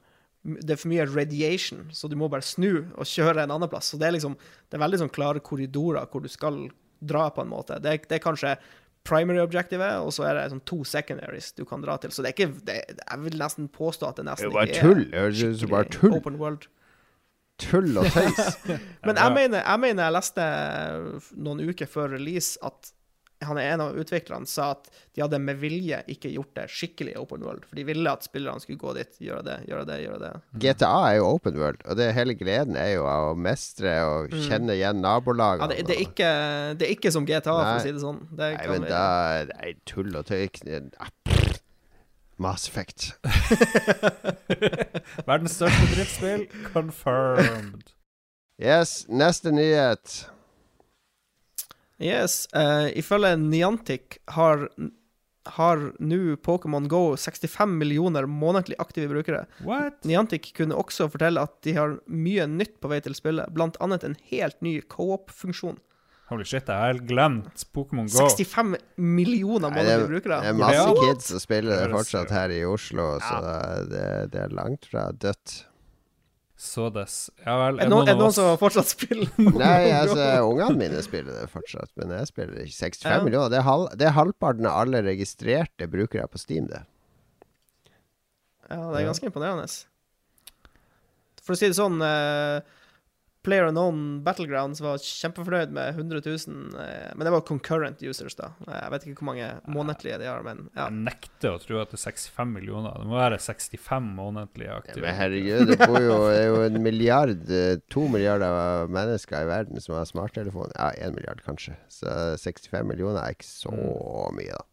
[0.46, 3.92] det er for mye radiation, så du må bare snu og kjøre en annen plass.
[3.92, 6.68] Så det er liksom Det er veldig sånn klare korridorer hvor du skal
[7.02, 7.80] dra, på en måte.
[7.82, 8.56] Det er, det er kanskje
[9.06, 12.14] primary objectivet, og så er det sånn to secondaries du kan dra til.
[12.14, 14.88] Så det er ikke det, Jeg vil nesten påstå at det nesten Det er ikke
[14.88, 15.04] tull.
[15.12, 16.18] Det høres bare tull.
[16.18, 16.68] Open world.
[17.62, 18.58] Tull og tøys.
[19.08, 20.48] Men jeg mener, jeg mener jeg leste
[21.38, 22.92] noen uker før release at
[23.44, 27.16] han er en av utviklerne sa at de hadde med vilje ikke gjort det skikkelig
[27.16, 27.66] i open world.
[27.68, 30.32] For de ville at spillerne skulle gå dit, gjøre det, gjøre det, gjøre det.
[30.64, 34.36] GTA er jo open world, og det hele gleden er jo av å mestre og
[34.48, 35.68] kjenne igjen nabolagene.
[35.68, 36.32] Ja, det, det, er ikke,
[36.80, 38.22] det er ikke som GTA, for å si det sånn.
[38.32, 39.06] Det Nei, men da
[39.52, 40.48] Nei, tull og tøy.
[42.42, 43.14] Mass Effect.
[45.30, 47.92] Verdens største drittspill, confirmed.
[48.60, 50.26] Yes, neste nyhet.
[52.02, 52.44] Yes.
[52.56, 54.70] Uh, ifølge Niantic har
[55.46, 59.46] har nå Pokémon Go 65 millioner månedlig aktive brukere.
[59.66, 60.02] What?
[60.06, 64.18] Niantic kunne også fortelle at de har mye nytt på vei til spillet, annet en
[64.32, 65.78] helt ny co-op-funksjon.
[66.32, 68.26] Holy shit, jeg har helt glemt Pokémon Go.
[68.26, 70.40] 65 millioner Nei, det, månedlige brukere!
[70.42, 73.38] det er masse kids som spiller det fortsatt her i Oslo, så
[73.92, 75.60] det, det er langt fra dødt.
[76.66, 77.16] Så des.
[77.46, 77.78] Ja vel.
[77.80, 79.30] Er det noen, er noen som fortsatt spiller?
[79.62, 80.18] Nei, altså,
[80.50, 82.74] ungene mine spiller det fortsatt, men jeg spiller ikke.
[82.80, 83.20] 65 Ja.
[83.24, 83.52] millioner.
[83.54, 86.82] Det er, halv, det er halvparten av alle registrerte brukere på Steam, det.
[88.66, 89.12] Ja, det er Ja.
[89.12, 89.68] ganske imponerende.
[91.46, 92.62] For å si det sånn eh,
[93.46, 98.50] Player Unknown Battlegrounds var kjempefornøyd med 100 000 eh, Men det var concurrent users, da.
[98.66, 100.88] Eh, Jeg vet ikke hvor mange månedlige de har, men ja.
[100.88, 102.98] Jeg nekter å tro at det er 65 millioner.
[103.04, 106.82] Det må være 65 månedlige Ja, men herregud, det bor jo, det er jo en
[106.84, 110.74] milliard, eh, to milliarder mennesker i verden som har smarttelefon.
[110.76, 111.78] Ja, én milliard kanskje.
[111.88, 112.10] Så
[112.42, 113.76] 65 millioner er ikke så
[114.34, 114.66] mye, da.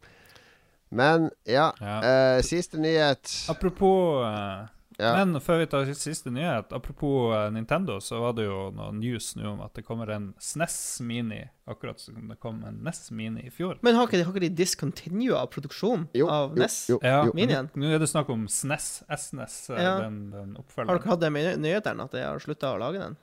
[0.92, 2.00] Men ja, Ja.
[2.04, 3.30] eh, siste nyhet.
[3.48, 4.66] Apropos eh,
[5.02, 5.12] Ja.
[5.18, 9.32] Men før vi tar siste nyhet, apropos eh, Nintendo, så var det jo noe news
[9.38, 10.76] nå om at det kommer en SNES
[11.08, 13.80] Mini, akkurat som det kom en NES Mini i fjor.
[13.82, 16.78] Men har ikke de, har ikke de discontinua produksjonen av jo, NES?
[16.94, 17.24] jo, Ja.
[17.34, 17.72] Minien?
[17.74, 19.98] Nå er det snakk om SNES, SNES, eh, Ja.
[20.06, 23.18] den, den Har dere hatt det med nyhetene, at de har slutta å lage den?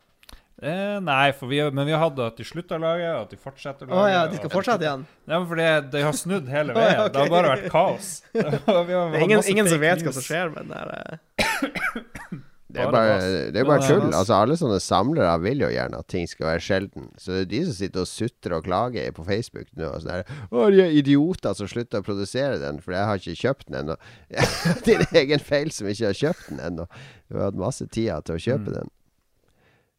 [0.61, 3.29] Eh, nei, for vi, men vi har hatt at de slutter å lage, og at
[3.31, 5.05] de fortsetter å Å Oh, ja, de skal fortsette igjen?
[5.23, 7.13] Ja, men for det, de har snudd hele Å, ja, veien.
[7.15, 8.09] Det har bare vært kaos.
[8.35, 11.48] Vi har Det er ingen, ingen som vet hva som skjer med den der eh,
[12.69, 13.13] Det er Bare
[13.49, 14.11] det er bare tull.
[14.13, 17.07] Altså Alle sånne samlere vil jo gjerne at ting skal være sjelden.
[17.17, 19.87] Så det er de som sitter og sutrer og klager på Facebook nå.
[19.89, 23.17] Og sånn der, Å, de er idioter som slutter å produsere den, for jeg har
[23.23, 23.95] ikke kjøpt den ennå.
[24.85, 26.85] Din egen feil som ikke har kjøpt den ennå.
[27.25, 28.77] Du har hatt masse tida til å kjøpe Mm.
[28.77, 28.93] den.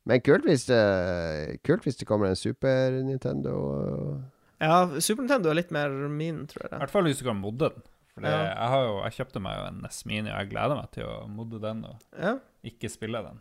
[0.07, 3.57] Men kult hvis, det, kult hvis det kommer en Super Nintendo.
[4.63, 6.77] Ja, Super Nintendo er litt mer min, tror jeg.
[6.79, 7.83] I hvert fall hvis du kan modde den.
[8.15, 8.41] For det, Ja.
[8.49, 11.05] jeg, har jo, jeg kjøpte meg jo en NES Mini, og jeg gleder meg til
[11.07, 12.35] å modde den og Ja.
[12.67, 13.37] ikke spille den.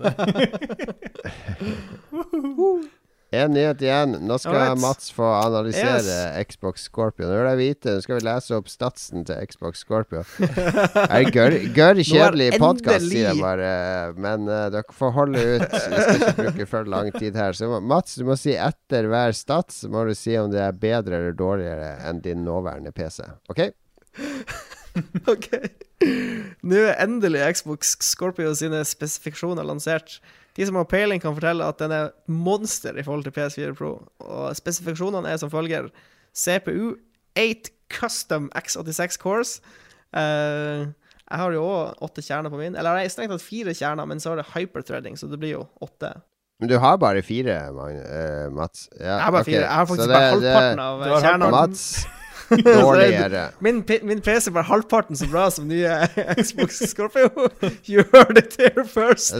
[3.30, 4.16] En nyhet igjen.
[4.26, 4.78] Nå skal right.
[4.82, 7.28] Mats få analysere Xbox Scorpio.
[7.30, 10.24] Nå vil jeg vite, nå skal vi lese opp statsen til Xbox Scorpio.
[10.42, 13.68] Er gørr gør kjedelig podkast, sier jeg bare.
[14.18, 15.62] Men uh, dere får holde ut.
[15.70, 17.54] Vi skal ikke bruke for lang tid her.
[17.54, 21.20] Så Mats, du må si etter hver stats må du si om det er bedre
[21.22, 23.22] eller dårligere enn din nåværende PC.
[23.54, 23.62] OK?
[25.32, 25.48] OK.
[26.66, 30.18] Nå er endelig Xbox Scorpio sine spesifikasjoner lansert.
[30.58, 33.92] De som har peiling, kan fortelle at den er monster i forhold til PS4 Pro.
[34.24, 35.90] Og spesifikasjonene er som følger
[36.36, 36.96] CPU
[37.38, 39.56] 8 Custom X86 Cores.
[40.14, 40.90] Uh,
[41.30, 42.74] jeg har jo òg åtte kjerner på min.
[42.74, 45.54] Eller jeg har strengt tatt fire kjerner, men så er det hyperthreading, så det blir
[45.60, 46.10] jo åtte.
[46.60, 48.88] Men du har bare fire, eh, Mats.
[48.98, 49.52] Ja, Jeg har bare okay.
[49.52, 49.60] fire.
[49.62, 51.50] Jeg har faktisk det- bare halvparten det- av har kjernene.
[51.54, 51.84] Mats,
[52.66, 53.44] dårligere.
[53.64, 55.92] Min, min PC er bare halvparten så bra som nye
[56.40, 57.30] Xbox Scorpio.
[57.90, 59.34] You heard it here first.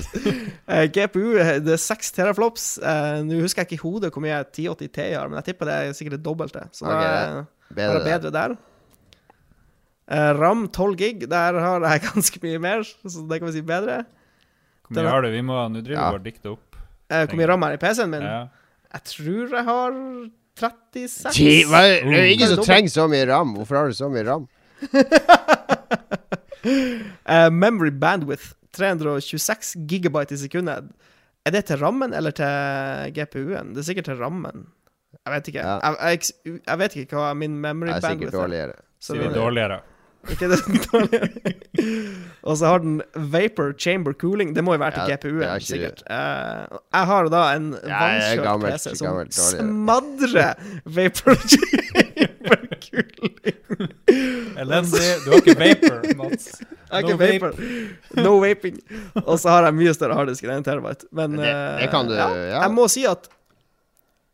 [0.68, 2.66] Uh, GPU eh, det er 6 teraflops.
[2.82, 5.70] Uh, Nå husker jeg ikke i hodet hvor mye 1080 Ti har, men jeg tipper
[5.70, 6.66] det er sikkert det dobbelte.
[6.76, 7.46] Så okay, da er er
[7.80, 7.98] Bedre.
[8.00, 8.56] det bedre der.
[10.10, 13.62] Eh, RAM 12 gig, der har jeg ganske mye mer, så det kan vi si
[13.62, 14.00] bedre.
[14.88, 15.28] Hvor mye har du?
[15.30, 16.08] Vi må nå drive Ja.
[16.10, 16.74] bare dikte opp.
[17.10, 18.24] Eh, hvor mye RAM er i PC-en min?
[18.26, 18.40] Ja.
[18.90, 19.94] Jeg tror jeg har
[20.58, 21.32] 36.
[21.34, 21.80] Ti, hva?
[21.82, 22.32] Det er Oh.
[22.32, 23.54] ingen som trenger så mye ram.
[23.56, 24.48] Hvorfor har du så mye ram?
[27.30, 30.90] Eh, memory bandwidth 326 gigabyte i sekundet.
[31.46, 33.70] Er det til rammen eller til GPU-en?
[33.72, 34.66] Det er sikkert til rammen.
[35.24, 35.62] Jeg vet ikke.
[35.64, 35.78] Ja.
[36.10, 38.40] Jeg, jeg, jeg vet ikke hva min memory Det er sikkert bandwidth er.
[38.42, 38.76] dårligere.
[39.00, 39.80] Så Det er det- dårligere.
[40.28, 40.58] Ikke det.
[42.44, 42.98] Og så har den
[43.32, 44.52] vapor chamber cooling.
[44.54, 46.02] Det må jo være til Ja, GPU-en, sikkert.
[46.10, 47.70] Uh, jeg har da en
[48.36, 50.54] gammelt, PC som gammelt, smadrer
[50.84, 53.36] vapor chamber cooling.
[54.60, 55.08] Elendig.
[55.24, 56.50] Du har ikke vapor, Mats.
[56.90, 57.52] Jeg har No ikke vapor.
[58.18, 58.78] No vaping.
[59.22, 61.06] Og så har jeg mye større harddisk enn 1 terabyte.
[61.14, 62.26] Men Det- det eh, kan du- ja.
[62.64, 63.28] Jeg må si at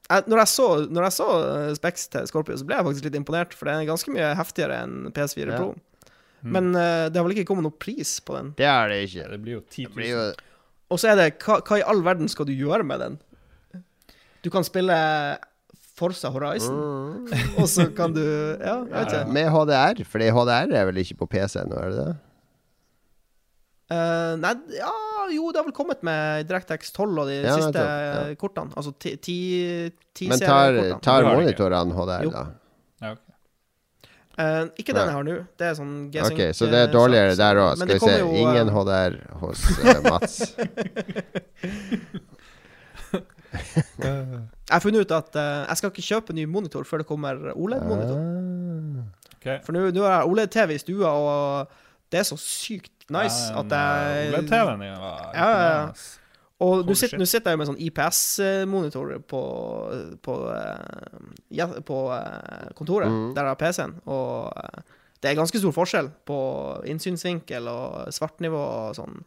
[0.07, 3.07] jeg, når, jeg så, når jeg så eh, specs til Scorpio, så ble jeg faktisk
[3.09, 5.59] litt imponert, for den er ganske mye heftigere enn PS4 Ja.
[5.61, 5.75] Pro.
[6.47, 8.53] Men uh, det har vel ikke kommet noe pris på den.
[8.59, 9.25] Det er det ikke.
[9.33, 10.05] Det blir jo 10 000.
[10.13, 10.21] jo
[10.95, 13.17] Og så er det hva, hva i all verden skal du gjøre med den?
[14.45, 14.95] Du kan spille
[15.97, 17.33] Forza Horizon, Mm.
[17.59, 19.33] og så kan du Ja, jeg vet ikke.
[19.33, 22.17] Med HDR, fordi HDR er vel ikke på PC nå, er det det?
[23.91, 24.93] Uh, nei, ja,
[25.33, 28.35] jo, det har vel kommet med DirectX 12 og de Ja, siste ja.
[28.41, 28.73] kortene.
[28.77, 29.37] Altså ti, ti,
[30.17, 32.31] ti Men tar, tar monitorene HDR, Jo.
[32.35, 32.45] da?
[33.03, 33.23] Ja, okay.
[34.37, 35.35] Uh, ikke den jeg har nå.
[35.57, 36.37] Det er sånn G-Sync.
[36.37, 37.79] Ok, så det er dårligere eh, der òg.
[37.81, 38.17] Skal vi se.
[38.21, 38.41] jo, uh...
[38.43, 40.35] Ingen HDR hos uh, Mats.
[43.57, 48.19] Jeg har funnet ut at jeg skal ikke kjøpe ny monitor før det kommer OLED-monitor.
[48.19, 49.07] Ah.
[49.39, 49.61] Okay.
[49.65, 51.71] For nå har jeg OLED-TV i stua, og
[52.13, 54.87] det er så sykt nice Ja, at eh, jeg din var
[55.35, 55.83] Ja, ja, ja.
[56.65, 59.41] Og nå sitter, nå sitter jeg jo med sånn IPS-monitor på,
[60.25, 63.27] på, eh, ja, på eh, kontoret, mm.
[63.37, 63.93] der jeg har PC-en.
[64.09, 66.39] Og eh, det er ganske stor forskjell på
[66.89, 69.21] innsynsvinkel og svartnivå og sånn.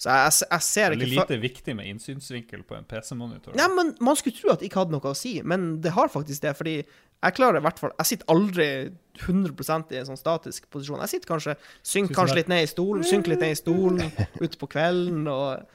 [0.00, 3.52] Så jeg, jeg, ser ikke ikke er lite viktig med innsynsvinkel på en PC-monitor.
[3.58, 6.08] Nei, men Man skulle tro at det ikke hadde noe å si, men det har
[6.08, 6.54] faktisk det.
[6.56, 6.78] Fordi
[7.20, 8.68] jeg klarer i hvert fall Jeg sitter aldri
[9.20, 11.02] 100% i en sånn statisk posisjon.
[11.04, 14.00] Jeg sitter kanskje Synker kanskje litt ned i stolen, synker litt ned i stolen
[14.44, 15.66] ute på kvelden og,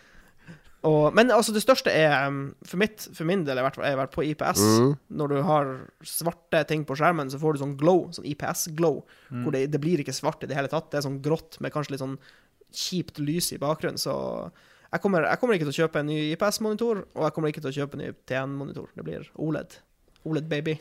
[0.89, 3.85] og Men altså, det største er um, For, mitt, for min del i hvert fall,
[3.85, 4.63] er vært på IPS.
[4.63, 4.95] Mm.
[5.21, 5.75] Når du har
[6.05, 9.03] svarte ting på skjermen, så får du sånn glow, sånn IPS-glow.
[9.43, 10.89] Hvor det, det blir ikke svart i det hele tatt.
[10.89, 12.17] Det er sånn grått med kanskje litt sånn
[12.75, 14.01] kjipt lys i bakgrunnen.
[14.01, 14.13] Så
[14.91, 17.63] jeg kommer, jeg kommer ikke til å kjøpe en ny IPS-monitor, og jeg kommer ikke
[17.65, 18.91] til å kjøpe en ny TN-monitor.
[18.97, 19.79] Det blir OLED.
[20.25, 20.77] OLED baby.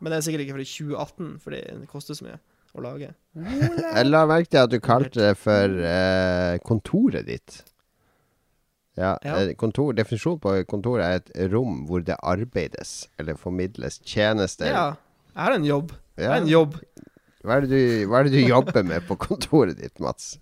[0.00, 2.38] Men det er sikkert ikke fra 2018, fordi det koster så mye
[2.78, 3.10] å lage.
[3.36, 7.62] Jeg la merke til at du kalte det for eh, kontoret ditt.
[8.98, 9.36] Ja, Ja.
[9.40, 14.66] eh, kontor, Definisjonen på kontor er et rom hvor det arbeides eller formidles tjenester.
[14.72, 14.86] Ja,
[15.34, 15.92] jeg har en jobb.
[16.18, 16.76] Jeg har en jobb.
[17.44, 20.34] Hva, er det du, hva er det du jobber med på kontoret ditt, Mats?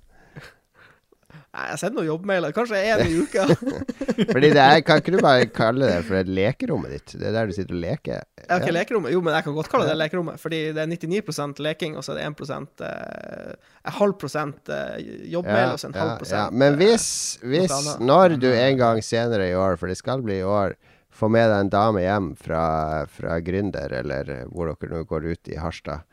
[1.55, 2.55] Nei, Jeg sender noen jobbmailer.
[2.57, 3.45] Kanskje én i uka.
[4.35, 7.15] Fordi det er, Kan ikke du bare kalle det for et lekerommet ditt?
[7.21, 8.27] Det er der du sitter og leker?
[8.45, 9.15] Ja, ikke lekerommet.
[9.15, 10.43] Jo, men jeg kan godt kalle det lekerommet.
[10.43, 15.01] Fordi det er 99 leking, og så er det 1 eh, en halv prosent eh,
[15.33, 16.47] jobbmail, og så en halv prosent ja.
[16.53, 17.09] Men eh, hvis,
[17.43, 20.77] hvis når du en gang senere i år, for det skal bli i år,
[21.19, 22.63] får med deg en dame hjem fra,
[23.11, 26.07] fra Gründer, eller hvor dere nå går ut i Harstad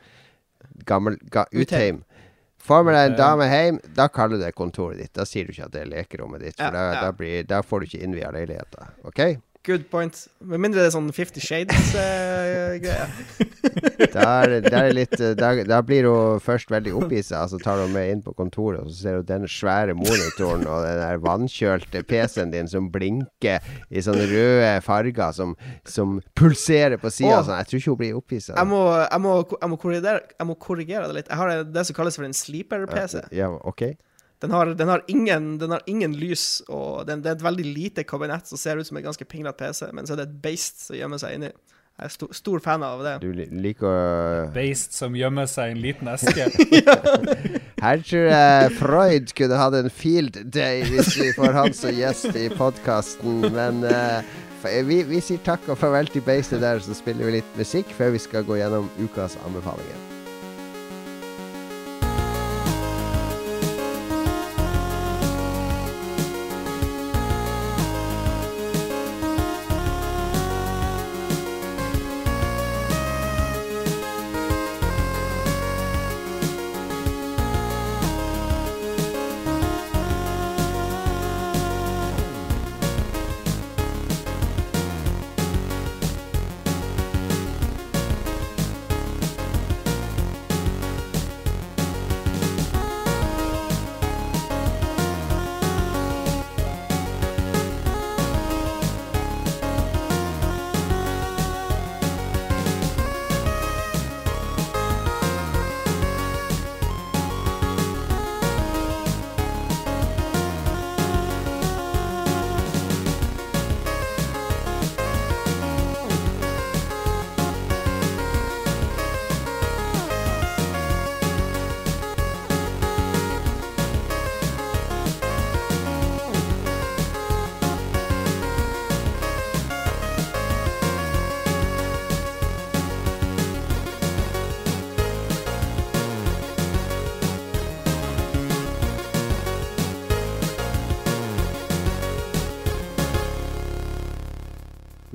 [0.86, 2.02] Gammel, ga, Utheim.
[2.66, 5.14] Får en dame hjem, da kaller du det kontoret ditt.
[5.14, 7.02] Da sier du ikke at det er lekerommet ditt, for Ja, da, ja.
[7.06, 8.88] Da, blir, da får du ikke innvia leiligheta.
[9.06, 9.22] OK?
[9.66, 10.28] Good point.
[10.46, 13.08] Med mindre det er sånn Fifty Shades-greie.
[14.96, 18.84] Litt, eh, da, blir hun først veldig opphissa, så tar hun med inn på kontoret,
[18.84, 23.66] og så ser hun den svære monitoren og den der vannkjølte PC-en din som blinker
[23.90, 25.56] i sånne røde farger som,
[25.90, 27.42] som pulserer på sida.
[27.42, 27.58] Sånn.
[27.64, 28.54] Jeg tror ikke hun blir opphissa.
[28.54, 31.32] jeg, må, jeg, må, jeg, må korrigere, jeg må korrigere det litt.
[31.32, 33.26] Jeg har det som kalles for en sleeper-PC.
[33.36, 33.90] Ja, OK.
[34.46, 37.66] Den har, den, har ingen, den har ingen lys, og den, det er et veldig
[37.66, 40.44] lite kabinett som ser ut som en ganske pinglete PC, men så er det et
[40.44, 41.50] beist som gjemmer seg inni.
[41.96, 43.14] Jeg er stor, stor fan av det.
[43.24, 46.50] Du liker Beist som gjemmer seg i en liten eske.
[47.86, 52.36] Her tror jeg Freud kunne hatt en field day hvis vi får han som gjest
[52.36, 54.20] i podkasten, men uh,
[54.84, 58.12] vi, vi sier takk og farvel til beistet der, så spiller vi litt musikk før
[58.18, 60.15] vi skal gå gjennom ukas anbefalinger.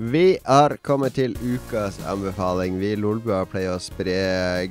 [0.01, 2.79] Vi har kommet til ukas anbefaling.
[2.81, 4.15] Vi i Lolbua pleier å spre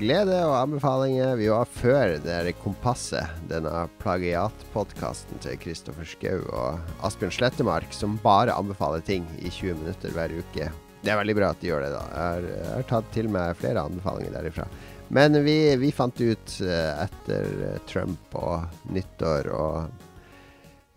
[0.02, 1.36] glede og anbefalinger.
[1.38, 8.18] Vi var før det der Kompasset, denne plagiatpodkasten til Kristoffer Schou og Asbjørn Slettemark, som
[8.26, 10.72] bare anbefaler ting i 20 minutter hver uke.
[11.06, 12.04] Det er veldig bra at de gjør det, da.
[12.10, 14.66] Jeg har, jeg har tatt til meg flere anbefalinger derifra.
[15.14, 18.66] Men vi, vi fant ut eh, etter Trump og
[18.98, 20.09] nyttår og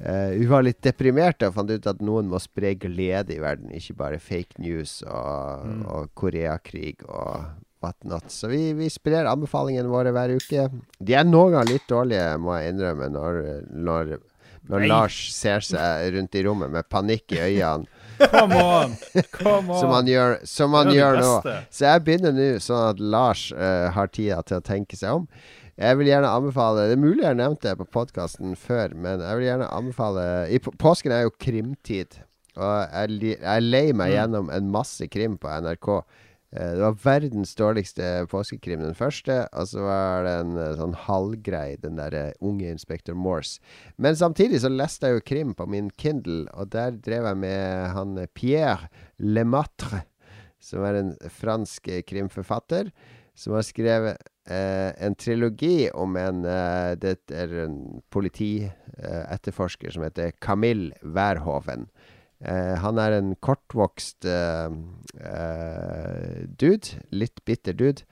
[0.02, 3.70] Eh, vi var litt deprimerte og fant ut at noen må spre glede i verden,
[3.76, 5.84] ikke bare fake news og, Mm.
[5.86, 7.44] og Koreakrig og
[7.82, 8.26] whatnot.
[8.30, 10.68] Så vi, vi sprer anbefalingene våre hver uke.
[10.98, 13.40] De er noen ganger litt dårlige, må jeg innrømme, når,
[13.70, 14.12] når,
[14.70, 17.86] når Lars ser seg rundt i rommet med panikk i øynene,
[18.30, 18.92] Come on!
[19.32, 19.78] Come on!
[19.80, 21.30] som han gjør, som han gjør nå.
[21.74, 25.24] Så jeg begynner nå, sånn at Lars uh, har tida til å tenke seg om.
[25.80, 29.20] Jeg vil gjerne anbefale Det er mulig jeg har nevnt det på podkasten før, men
[29.24, 32.18] jeg vil gjerne anbefale i, på- Påsken er jo krimtid.
[32.56, 34.16] Og jeg, jeg lei meg Mm.
[34.18, 35.88] gjennom en masse krim på NRK.
[36.52, 39.48] Eh, Det var verdens dårligste påskekrim, den første.
[39.56, 43.58] Og så var det en sånn halvgrei, den derre unge inspektør Morse.
[43.96, 47.88] Men samtidig så leste jeg jo krim på min Kindle, og der drev jeg med
[47.96, 50.04] han eh, Pierre Lematre,
[50.60, 52.92] som er en fransk eh, krimforfatter,
[53.34, 60.32] som har skrevet eh, en trilogi om en eh, Det er en politietterforsker som heter
[60.42, 61.86] Camille Wærhoven.
[62.42, 64.70] Eh, han er en kortvokst eh,
[65.22, 67.02] eh, dude.
[67.14, 68.06] Litt bitter dude.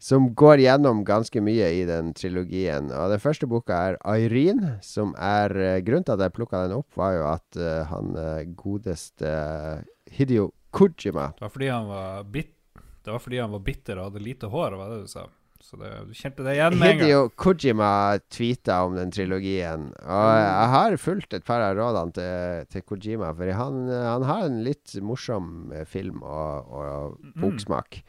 [0.00, 2.88] Som går gjennom ganske mye i den trilogien.
[2.88, 6.78] Og den første boka er Irene, som er eh, Grunnen til at jeg plukka den
[6.78, 11.86] opp, var jo at eh, han eh, godeste eh, Hidio Kojima Det var fordi han
[11.86, 12.56] var bit
[13.04, 15.26] Det var fordi han var bitter og hadde lite hår, var det du sa?
[15.70, 17.06] Så det, du kjente det igjen med en gang.
[17.06, 17.90] Hidio Kojima
[18.34, 19.84] tweeta om den trilogien.
[20.02, 24.48] Og jeg har fulgt et par av rådene til, til Kojima, for han, han har
[24.48, 28.00] en litt morsom eh, film- og, og boksmak.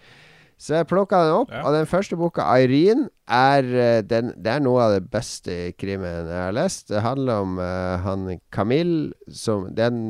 [0.61, 1.61] Så jeg plukka den opp, Ja.
[1.65, 6.27] og den første boka, 'Irene', er, eh, den, det er noe av det beste krimen
[6.29, 6.87] jeg har lest.
[6.89, 10.01] Det handler om uh, han Camille som Den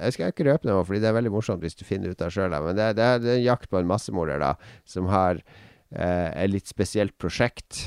[0.00, 2.28] Jeg skal ikke røpe noe, Fordi det er veldig morsomt hvis du finner ut av
[2.32, 2.52] sjøl.
[2.52, 5.40] Men det, det, er- det er en jakt på en massemorder da som har
[5.90, 7.86] et litt spesielt prosjekt.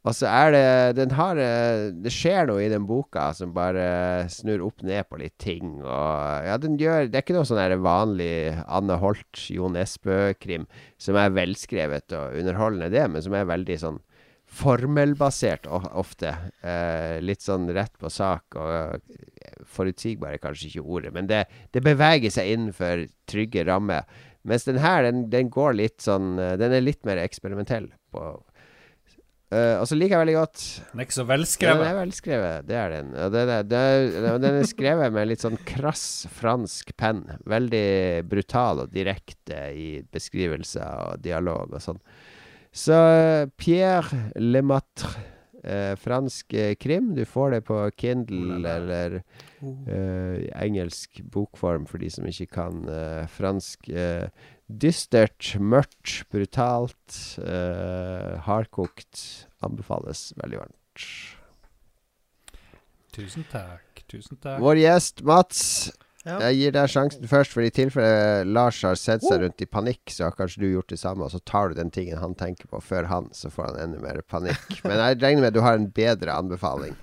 [0.00, 4.28] Og så er det Den har eh, Det skjer noe i den boka som bare
[4.32, 5.80] snur opp ned på litt ting.
[5.84, 8.32] Og ja, den gjør Det er ikke noe sånn vanlig
[8.66, 10.68] Anne Holt, Jon Esbø-krim
[11.00, 14.00] som er velskrevet og underholdende, det, men som er veldig sånn
[14.50, 16.32] formelbasert ofte.
[16.66, 18.98] Eh, litt sånn rett på sak og
[19.70, 24.08] forutsigbare, er kanskje ikke ordet, men det, det beveger seg innenfor trygge rammer.
[24.48, 27.90] Mens den her, den, den går litt sånn eh, Den er litt mer eksperimentell.
[28.10, 28.22] På,
[29.52, 31.82] uh, og så liker jeg veldig godt Den er ikke så velskrevet?
[31.82, 33.12] den er velskrevet, det er den.
[33.14, 36.04] Og den, er, den er skrevet med litt sånn krass
[36.40, 37.26] fransk penn.
[37.50, 37.86] Veldig
[38.30, 42.00] brutal og direkte i beskrivelser og dialog og sånn.
[42.70, 45.10] Så eh, Pierre Lemaitre,
[45.64, 47.14] eh, fransk eh, krim.
[47.16, 49.20] Du får det på Kindle Oh eller
[49.60, 53.88] eh, engelsk bokform for de som ikke kan eh, fransk.
[53.88, 54.28] Eh,
[54.70, 59.46] dystert, mørkt, brutalt, eh, hardkokt.
[59.66, 60.76] Anbefales veldig varmt.
[63.10, 64.04] Tusen takk.
[64.10, 64.60] Tusen takk.
[64.62, 65.90] Vår gjest Mats,
[66.26, 66.36] Ja.
[66.44, 67.52] jeg gir deg sjansen først.
[67.54, 70.88] For i tilfelle Lars har sett seg rundt i panikk, så har kanskje du gjort
[70.92, 71.24] det samme.
[71.24, 74.02] Og så tar du den tingen han tenker på før han, så får han enda
[74.04, 74.66] mer panikk.
[74.84, 76.96] Men jeg regner med at du har en bedre anbefaling.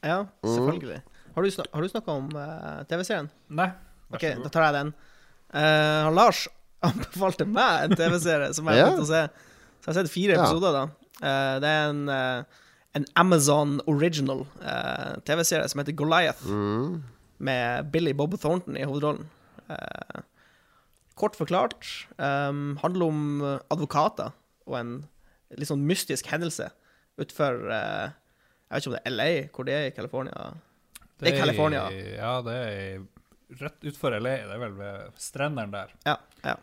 [0.00, 0.54] Ja, Mm.
[0.54, 1.02] selvfølgelig.
[1.34, 3.28] Har du, snak har du snakka om uh, TV-serien?
[3.50, 3.68] Nei,
[4.10, 4.88] Ok, da tar jeg den.
[5.54, 6.48] Uh, Lars
[6.88, 8.88] anbefalte meg en TV-serie som jeg har Ja.
[8.96, 9.20] begynt å se.
[9.84, 10.40] Så jeg har sett fire Ja.
[10.42, 10.82] episoder, da.
[11.20, 12.42] Uh, det er en, eh,
[12.96, 17.02] en Amazon original eh, TV-serie som heter Goliath, Mm.
[17.40, 19.26] Med Billy Bob Thornton i hovedrollen.
[19.70, 20.20] Eh,
[21.20, 21.86] kort forklart
[22.16, 23.20] um, handler om
[23.70, 24.32] advokater
[24.68, 24.92] og en
[25.58, 26.70] litt sånn mystisk hendelse
[27.20, 28.12] utenfor eh,
[28.70, 30.50] Jeg vet ikke om det er LA, hvor det er i California.
[31.20, 31.82] Det er California.
[32.16, 34.36] Ja, det er i- rett utfor LA.
[34.46, 35.90] Det er vel ved strendene der.
[36.06, 36.14] Ja,
[36.46, 36.54] ja.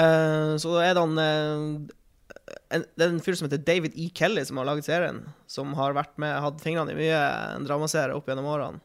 [0.00, 4.08] Eh, så er det han en, Det er en fyr som heter David E.
[4.16, 5.20] Kelly, som har laget serien.
[5.50, 7.20] Som har vært med, hatt fingrene i mye
[7.56, 8.80] en dramaserie opp gjennom årene.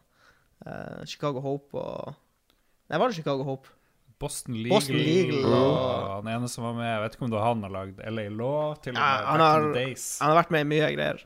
[0.66, 2.14] Eh, Chicago Hope og
[2.90, 3.68] Nei, var det Chicago Hope?
[4.22, 6.22] Boston Legal, Boston Legal Oh.
[6.22, 8.30] han ene som var med Jeg vet ikke om det var han har lagd LA
[8.32, 9.02] Law, til og med.
[9.04, 10.06] Ja, han har- Days.
[10.22, 11.20] Han har vært med i mye greier.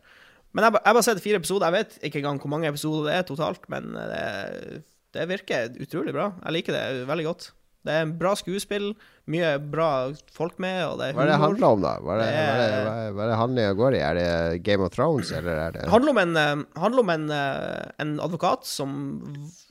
[0.52, 1.70] Men jeg, har bare sett fire episoder.
[1.70, 4.84] Jeg vet ikke engang hvor mange episoder det er totalt, men det,
[5.14, 6.32] det virker utrolig bra.
[6.44, 7.52] Jeg liker det veldig godt.
[7.88, 8.90] Det er en bra skuespill,
[9.32, 9.90] mye bra
[10.36, 11.94] folk med, og det er Hva er det handler om, da?
[12.04, 14.02] Hva er det, Det hva er det, hva er, det handlinga går i?
[14.04, 14.34] Er det
[14.66, 18.12] Game of Thrones, eller er det handler om en, eh, handler om en, eh, en
[18.26, 18.92] advokat som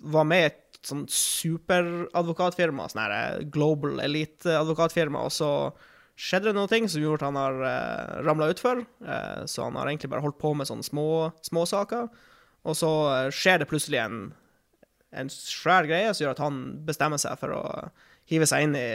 [0.00, 5.52] var med i et sånn superadvokatfirma, sånn her eh, global elite-advokatfirma, og så
[6.18, 8.80] skjedde det noen ting som gjorde at han har uh, ramla utfor.
[9.46, 12.08] så han har egentlig bare holdt på med sånne små småsaker.
[12.66, 12.90] Og så
[13.30, 14.32] skjer det plutselig en,
[15.12, 17.62] en svær greie som gjør at han bestemmer seg for å
[18.28, 18.88] hive seg inn i,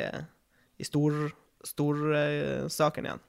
[0.78, 1.16] i stor,
[2.14, 3.22] uh, saken igjen.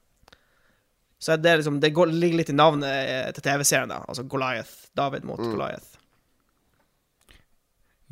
[1.24, 4.02] Så det, er liksom, det går, ligger litt i navnet eh, til TV-serien, da.
[4.04, 4.90] Altså Goliath.
[4.98, 5.54] David mot Mm.
[5.54, 5.94] Goliath.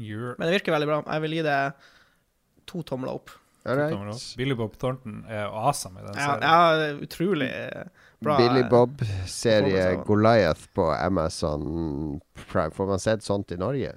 [0.00, 1.00] You're Men det virker veldig bra.
[1.12, 1.58] Jeg vil gi det
[2.70, 3.34] to tomler opp.
[3.66, 3.92] Right.
[3.92, 4.22] Tommer opp.
[4.40, 6.48] Billy Bob Thornton er awesome i den Ja, serien.
[6.48, 7.84] ja utrolig eh,
[8.24, 8.38] bra.
[8.40, 9.84] Billy Bob-serie.
[10.08, 12.72] Goliath på Amazon Prime.
[12.74, 13.92] Får man sett sånt i Norge?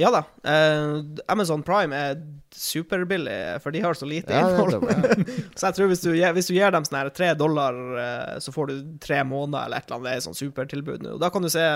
[0.00, 0.22] Ja da.
[0.48, 2.20] eh, Amazon Prime er
[2.56, 4.86] superbillig, for de har så lite Ja, innhold.
[5.58, 8.52] så jeg tror hvis du, hvis du gir dem sånn her tre dollar, eh, så
[8.54, 10.08] får du tre måneder eller et eller annet.
[10.10, 11.18] Det er sånn supertilbud nå.
[11.22, 11.66] Da kan du se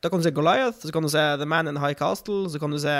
[0.00, 2.46] Da kan du se Goliath, så kan du se The Man in the High Castle,
[2.52, 2.96] så kan du se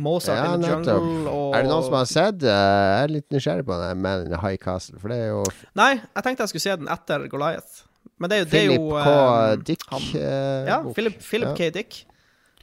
[0.00, 0.68] Mozart Ja, in the.
[0.70, 2.42] Jungle og Er det noen som har sett?
[2.44, 5.32] eh, jeg er litt nysgjerrig på den Man in the High Castle, for det er
[5.32, 5.42] jo
[5.80, 7.82] Nei, jeg tenkte jeg skulle se den etter Goliath.
[8.20, 9.64] Men det er jo, det er Philip jo K.
[9.64, 9.82] Dick.
[9.90, 10.78] han- Ja.
[10.94, 11.54] Philip, Philip Ja.
[11.56, 11.70] K.
[11.74, 12.04] Dick.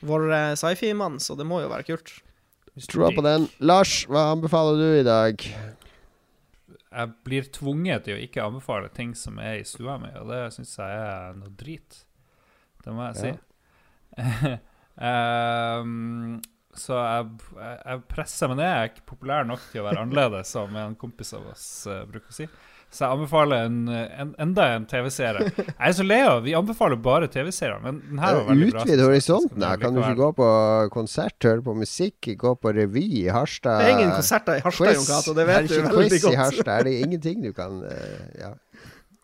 [0.05, 2.17] Vår eh, sci-fi-mann, så det må jo være kult.
[2.85, 3.47] Tror på den.
[3.57, 5.41] Lars, hva anbefaler du i dag?
[6.87, 10.43] Jeg blir tvunget til å ikke anbefale ting som er i stua mi, og det
[10.53, 12.03] syns jeg er noe drit.
[12.85, 13.31] Det må jeg si.
[15.01, 16.37] um,
[16.85, 17.27] så jeg,
[17.57, 18.69] jeg, jeg presser meg ned.
[18.69, 22.03] Jeg er ikke populær nok til å være annerledes, som en kompis av oss uh,
[22.09, 22.49] bruker å si.
[22.89, 25.49] Så jeg anbefaler en, en, enda en TV-serie.
[25.57, 28.83] Jeg er så lei av Vi anbefaler bare TV-serier, men den her var veldig bra.
[28.85, 29.59] Utvid horisonten.
[29.61, 29.73] da.
[29.81, 30.47] Kan du ikke gå på
[30.95, 33.81] konsert, høre på musikk, gå på revy i Harstad?
[33.83, 36.37] Det er ingen konserter i Harstad, Jon Cato, det vet du veldig godt quiz i.
[36.39, 36.71] Harstad?
[36.79, 38.53] Er det ingenting du kan eh, ja.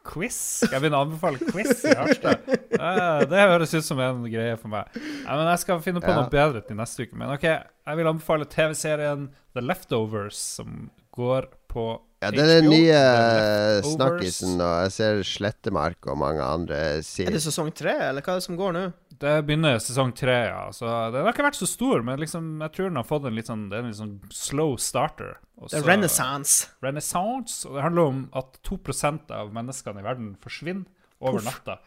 [0.03, 0.35] Quiz?
[0.59, 2.43] Skal jeg begynne å anbefale quiz i Harstad?
[2.51, 4.91] Eh, det høres ut som en greie for meg.
[5.23, 6.19] Men Jeg skal finne på Ja.
[6.19, 7.15] noe bedre til neste uke.
[7.15, 11.85] Men ok, jeg vil anbefale TV-serien The Leftovers, som går på
[12.23, 17.27] ja, det er den nye eh, snakkisen, og jeg ser Slettemark og mange andre sier
[17.29, 18.83] Er det sesong tre, eller hva er det som går nå?
[19.23, 20.63] Det begynner sesong tre, ja.
[20.75, 23.37] Så den har ikke vært så stor, men liksom, jeg tror den har fått en
[23.37, 25.37] litt sånn Det er en litt sånn slow starter.
[25.61, 26.57] Også, Det er Renaissance.
[26.83, 27.61] Renaissance.
[27.69, 30.83] Og det handler om at 2% av menneskene i verden forsvinner
[31.23, 31.77] over natta.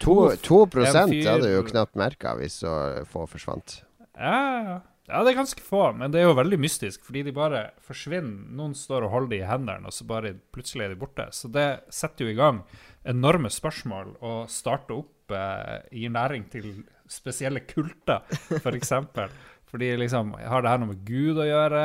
[0.00, 2.72] Prosent En fyr- hadde du jo knapt merka hvis så
[3.12, 3.82] få forsvant.
[4.16, 4.78] Ja, ja.
[5.12, 8.48] Ja, det er ganske få, men det er jo veldig mystisk, fordi de bare forsvinner.
[8.58, 11.28] Noen står og holder de i hendene, og så bare plutselig er de borte.
[11.36, 12.62] Så det setter jo i gang
[13.04, 16.72] enorme spørsmål og starter opp eh, gir næring til
[17.12, 18.24] spesielle kulter,
[18.62, 18.92] f.eks.
[19.12, 19.30] For
[19.72, 21.84] fordi liksom, har det her noe med Gud å gjøre?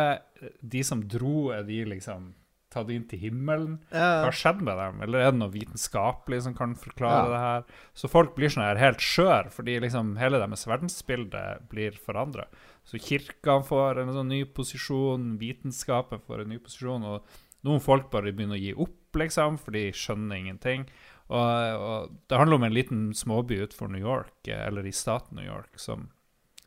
[0.61, 2.33] De som dro, er de liksom
[2.73, 3.77] tatt inn til himmelen?
[3.93, 4.23] Hva Ja.
[4.27, 4.97] har skjedd med dem?
[5.05, 7.29] Eller er det noe vitenskapelig som kan forklare Ja.
[7.31, 7.63] det her?
[7.95, 12.43] Så folk blir sånn her helt skjør, fordi liksom hele deres verdensbilde blir forandra.
[12.87, 18.07] Så kirka får en sånn ny posisjon, vitenskapen får en ny posisjon, og noen folk
[18.13, 20.85] bare begynner å gi opp, liksom, for de skjønner ingenting.
[21.27, 21.39] Og,
[21.83, 25.47] og det handler om en liten småby utenfor New York, eh, eller i staten New
[25.47, 26.07] York, som,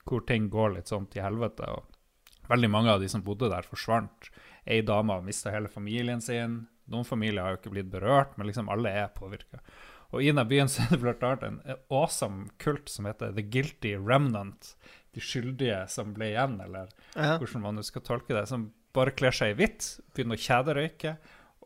[0.04, 1.70] hvor ting går litt sånn til helvete.
[1.72, 4.28] og Veldig mange av de som bodde der, forsvant.
[4.68, 6.64] Ei dame har mista hele familien sin.
[6.90, 9.62] Noen familier har jo ikke blitt berørt, men liksom alle er påvirka.
[10.10, 13.32] Og i denne byen så er det blant annet en en awesome kult som heter
[13.36, 14.74] The Guilty Remnant.
[15.14, 17.36] De skyldige som ble igjen, eller Ja.
[17.38, 18.46] hvordan man skal tolke det.
[18.48, 21.16] Som bare kler seg i hvitt, begynner å kjederøyke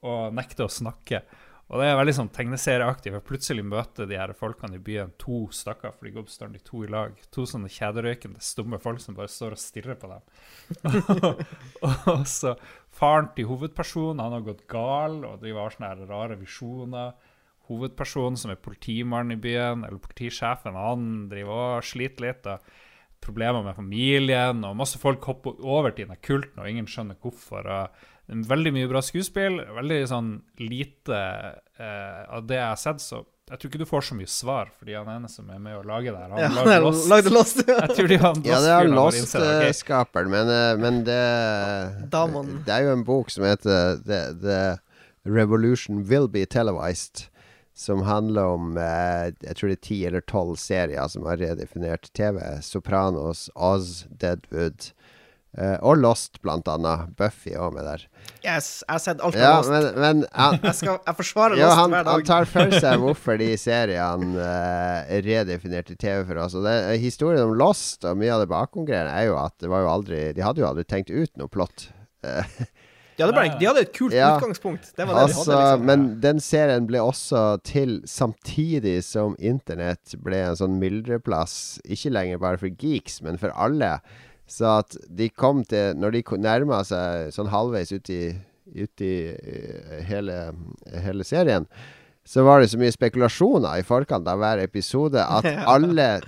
[0.03, 1.23] og nekter å snakke.
[1.73, 5.47] Og det er veldig sånn tegneserieaktig, for plutselig møter de her folkene i byen to
[5.51, 7.15] stakkar, for de går bestandig to i lag.
[7.33, 10.21] To sånne kjederøykende, stumme folk som bare står og stirrer på dem.
[12.13, 12.53] og så
[12.95, 17.15] faren til hovedpersonen, han har gått gal og driver har sånne her rare visjoner.
[17.71, 22.47] Hovedpersonen, som er politimannen i byen, eller politisjefen, han driver og sliter litt.
[22.47, 22.61] og
[23.25, 27.65] Problemer med familien, og masse folk hopper over til denne kulten, og ingen skjønner hvorfor.
[27.65, 28.11] og
[28.49, 29.59] Veldig mye bra skuespill.
[29.77, 31.19] Veldig sånn lite
[31.79, 34.71] eh, av det jeg har sett, så jeg tror ikke du får så mye svar,
[34.81, 37.09] fordi han ene som er med å lage det her, han Ja, lagde Lost.
[37.13, 37.59] lagde Lost.
[37.69, 39.51] Jeg tror de har Ja, det er Lost-skaperen, bare innser det.
[39.51, 41.19] Ok, Lost-skaperen, men, eh, men det
[42.15, 42.55] Damon.
[42.65, 44.61] Det er jo en bok som heter The, The
[45.29, 47.27] Revolution Will Be Televised.
[47.75, 52.07] Som handler om eh, Jeg tror det er ti eller tolv serier som har redefinert
[52.15, 52.39] TV.
[52.63, 54.93] Sopranos, Oz, Deadwood
[55.59, 57.11] eh, og Lost, blant annet.
[57.19, 58.05] Buffy er med der.
[58.47, 59.73] Yes, jeg har sett alt av Ja, Lost.
[59.75, 63.01] men, men han, Jeg, skal, jeg forsvarer ja, Lost han, hver han tar for seg
[63.03, 66.55] hvorfor de seriene eh, redefinerte TV for oss.
[66.55, 69.83] Og det, historien om Lost og mye av det bakom-greiene er jo at det var
[69.83, 71.89] jo aldri De hadde jo aldri tenkt ut noe plott.
[73.17, 74.33] De hadde, de hadde et kult Ja.
[74.37, 74.89] utgangspunkt.
[74.97, 75.71] Det var det altså, de hadde.
[75.71, 75.87] liksom.
[75.87, 81.79] Men den serien ble også til samtidig som internett ble en sånn myldreplass.
[81.87, 84.01] Ikke lenger bare for geeks, men for alle.
[84.51, 88.35] Så at de kom til Når de nærma seg sånn halvveis ut i,
[88.77, 90.53] ut i eh, hele,
[91.07, 91.67] hele serien,
[92.27, 95.45] så var det så mye spekulasjoner i forkant av hver episode at
[95.75, 96.21] alle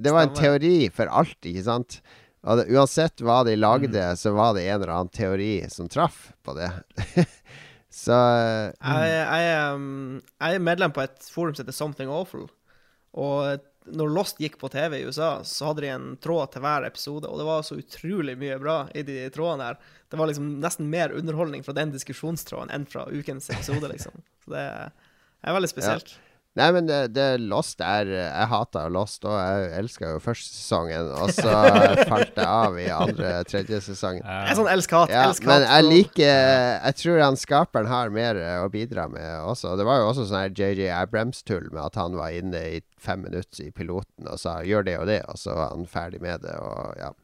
[0.00, 2.00] Det var en teori for alt, ikke sant?
[2.48, 4.16] Og det, uansett hva de lagde, Mm.
[4.16, 6.70] så var det en eller annen teori som traff på det.
[8.02, 8.78] så mm.
[8.80, 12.48] Jeg, jeg, um, jeg er medlem på et forum som heter Something Awful.
[13.12, 13.60] Og
[13.90, 17.28] når Lost gikk på TV i USA, så hadde de en tråd til hver episode,
[17.28, 19.78] og det var så utrolig mye bra i de trådene her.
[20.10, 24.20] Det var liksom nesten mer underholdning fra den diskusjonstråden enn fra ukens episode, liksom.
[24.44, 26.16] Så det er veldig spesielt.
[26.58, 31.12] Nei, men det, det Lost er Jeg hata Lost, og jeg elska jo første sesongen,
[31.14, 31.52] og så
[32.10, 34.24] falt jeg av i andre, tredje sesongen.
[34.26, 35.12] Det er sånn elsk-hat.
[35.14, 39.28] Ja, elsk-hat men jeg liker Jeg tror han skaperen har mer eh, å bidra med
[39.46, 39.76] også.
[39.78, 43.22] Det var jo også sånn her JJ Abrams-tull med at han var inne i fem
[43.28, 46.42] minutter i piloten og sa 'gjør det og det', og så var han ferdig med
[46.42, 47.14] det, og ja.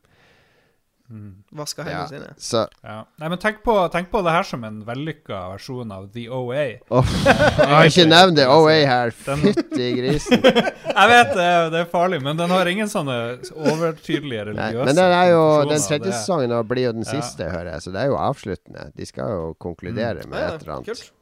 [1.52, 2.34] Vaska Ja, sine.
[2.38, 3.04] så Ja.
[3.18, 6.64] Nei, men tenk på, tenk på det her som en vellykka versjon av The OA.
[6.90, 9.10] Oh, jeg har ikke nevnt det OA her.
[9.10, 10.42] Fytti grisen.
[10.96, 13.16] Jeg vet det, er- det er farlig, men den har ingen sånne
[13.52, 17.10] overtydelige Nei, men den er jo Den tredje sesongen blir jo den Ja.
[17.20, 17.82] siste, hører jeg.
[17.84, 18.86] Så det er jo avsluttende.
[18.96, 20.86] De skal jo konkludere med et eller annet.
[20.86, 21.12] kult.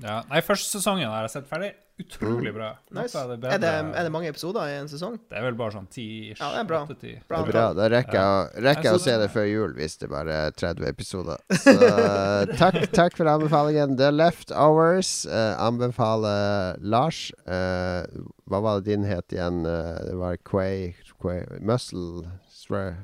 [0.00, 0.22] Ja.
[0.30, 1.74] Nei, første sesongen har jeg sett ferdig.
[2.00, 2.70] Utrolig bra.
[2.96, 3.12] Nice.
[3.18, 5.18] Er, det Er det, er det mange episoder i en sesong?
[5.28, 6.40] Det er vel bare sånn ti-ish.
[6.40, 6.78] Ja, det er bra.
[6.88, 7.64] Det er bra.
[7.76, 10.88] Da rekker jeg, rekker jeg å se det- før jul, hvis det bare er 30
[10.88, 11.42] episoder.
[11.60, 13.98] Så eh, takk, takk for anbefalingen.
[14.00, 17.20] The Leftovers uh, anbefaler Lars.
[17.44, 18.08] Uh,
[18.48, 19.66] hva var det din het igjen?
[19.68, 23.02] Uh, det var Quay, Quay Muscle Swear.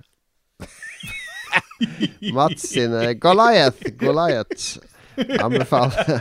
[2.33, 3.85] Mats sin eh, Goliath.
[4.01, 4.79] Goliath.
[5.41, 6.21] Anbefaler.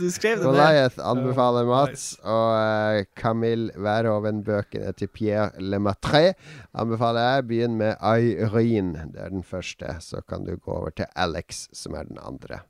[0.00, 0.46] Du skrev det.
[0.46, 6.32] Goliath anbefaler Mats, og uh, Camille Wærhoven-bøkene til Pierre Lemaitre
[6.74, 7.46] anbefaler jeg.
[7.52, 9.96] Begynn med Irene, det er den første.
[10.00, 12.62] Så kan du gå over til Alex, som er den andre.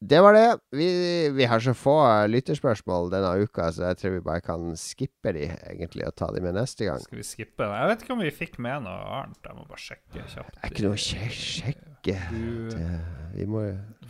[0.00, 0.44] Det var det.
[0.78, 0.86] Vi,
[1.34, 1.94] vi har så få
[2.30, 6.42] lytterspørsmål denne uka, så jeg tror vi bare kan skippe de, egentlig, og ta de
[6.44, 7.00] med neste gang.
[7.02, 7.66] Skal vi skippe?
[7.66, 9.40] Jeg vet ikke om vi fikk med noe annet.
[9.42, 10.54] Jeg må bare sjekke kjapt.
[10.54, 12.16] Det er ikke noe å sjekke.
[12.30, 12.86] Du, Det,
[13.34, 13.64] vi må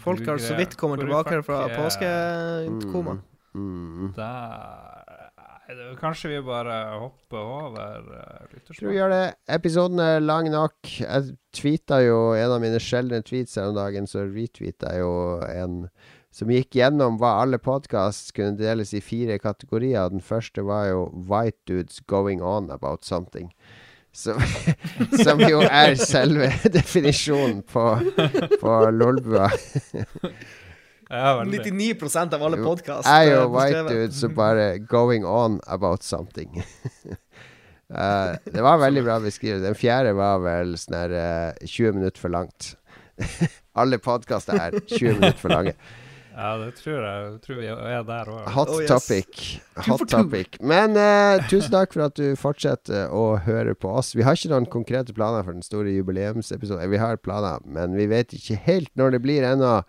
[0.04, 2.60] Folk har så vidt kommet tilbake fra påskekoma.
[2.60, 3.16] er- påskekoma.
[3.56, 4.12] mm.
[4.20, 4.97] Der
[5.68, 9.24] Nei, Kanskje vi bare hopper over uh, Tror vi gjør det.
[9.52, 10.76] Episoden er lang nok.
[11.00, 15.10] Jeg tweeta jo en av mine sjeldne tweets her om dagen, så retweeta jo
[15.44, 15.82] en
[16.32, 20.08] som gikk gjennom hva alle podkast kunne deles i fire kategorier.
[20.12, 23.52] Den første var jo 'White dudes going on about something'.
[24.12, 24.40] Som,
[25.24, 26.48] som jo er selve
[26.78, 27.84] definisjonen på,
[28.60, 29.50] på Lolbua.
[31.08, 31.60] Ja, veldig.
[31.72, 33.08] 99 av alle podkaster.
[33.08, 36.60] Jeg er jo white dude som bare 'going on about something'.
[37.90, 39.62] uh, det var veldig bra beskrevet.
[39.64, 41.14] Den fjerde var vel sånn her
[41.54, 42.74] uh, 20 minutter for langt.
[43.80, 45.74] Alle podkaster er 20 minutter for lange.
[46.38, 48.44] Ja, det tror jeg tror vi er der òg.
[48.54, 48.88] Hot Oh, yes.
[48.92, 49.40] topic.
[49.88, 50.60] Hot topic.
[50.62, 54.12] Men uh, tusen takk for at du fortsetter å høre på oss.
[54.14, 56.92] Vi har ikke noen konkrete planer for den store jubileumsepisoden.
[56.92, 59.80] Vi har planer, men vi vet ikke helt når det blir ennå.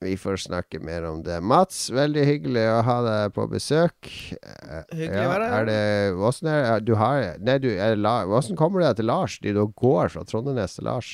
[0.00, 1.42] Vi får snakke mer om det.
[1.44, 4.08] Mats, veldig hyggelig å ha deg på besøk.
[4.40, 5.56] Eh, Hyggelig å være her.
[5.58, 9.36] Er det Åssen er du har Nei, du Åssen kommer deg til Lars?
[9.44, 11.10] Da går fra Trondenes til Lars?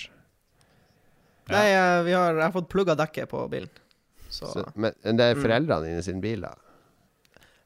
[1.50, 3.70] Nei, eh, vi har, jeg har fått plugga dekket på bilen.
[4.30, 5.42] Så, Så, men, det er Mm.
[5.42, 6.54] foreldrene dine sin bil, da?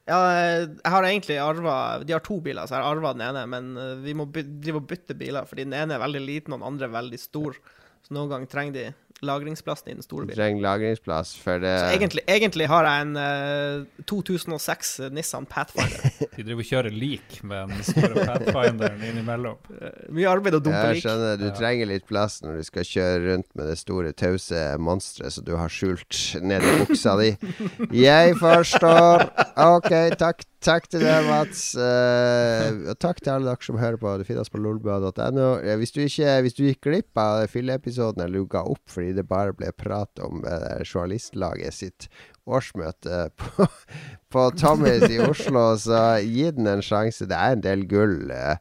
[0.07, 3.45] Ja, jeg har egentlig arva De har to biler, så jeg har arva den ene,
[3.47, 6.59] men eh, vi må drive og bytte biler, fordi den ene er veldig liten, og
[6.61, 7.53] den andre er veldig stor.
[8.01, 8.85] Så noen ganger trenger de
[9.21, 10.37] lagringsplassen i den store Du bilen.
[10.39, 16.07] trenger lagringsplass for det Så egentlig, egentlig har jeg en uh, 2006 Nissan Pathfinder.
[16.37, 19.57] De driver og kjører lik med den store Pathfinderen innimellom.
[19.81, 21.03] Eh, Mye arbeid å dumpe Jeg lik.
[21.05, 21.53] skjønner, du Ja.
[21.57, 25.55] trenger litt plass når du skal kjøre rundt med det store, tause monsteret som du
[25.57, 27.31] har skjult nedi buksa di.
[28.05, 29.25] Jeg forstår.
[29.57, 29.89] Ok,
[30.21, 31.63] takk, takk til deg, Mats.
[31.77, 34.13] Uh, og takk til alle dere som hører på.
[34.21, 35.47] Det finnes på lolbua.no.
[35.59, 39.55] Eh, Hvis, du hvis du gikk glipp av fylleepisoden du ga opp fordi det bare
[39.57, 42.07] ble prat om uh, journalistlaget sitt
[42.45, 43.67] årsmøte på,
[44.33, 47.29] på Tommys i Oslo, så gi den en sjanse.
[47.29, 48.31] Det er en del gull.
[48.31, 48.55] uh,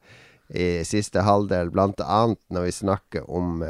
[0.51, 3.61] i siste halvdel, blant annet når vi snakker om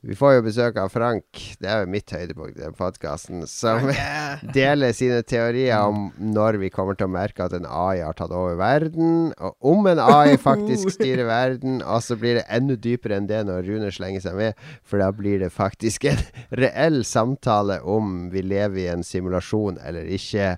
[0.00, 1.26] Vi får jo besøk av Frank,
[1.60, 3.84] det er jo mitt høydepunkt i den podkasten, som
[4.56, 8.32] deler sine teorier om når vi kommer til å merke at en AI har tatt
[8.32, 13.20] over verden, og om en AI faktisk styrer verden, og så blir det enda dypere
[13.20, 16.24] enn det når Rune slenger seg med, for da blir det faktisk en
[16.62, 20.54] reell samtale om vi lever i en simulasjon eller ikke.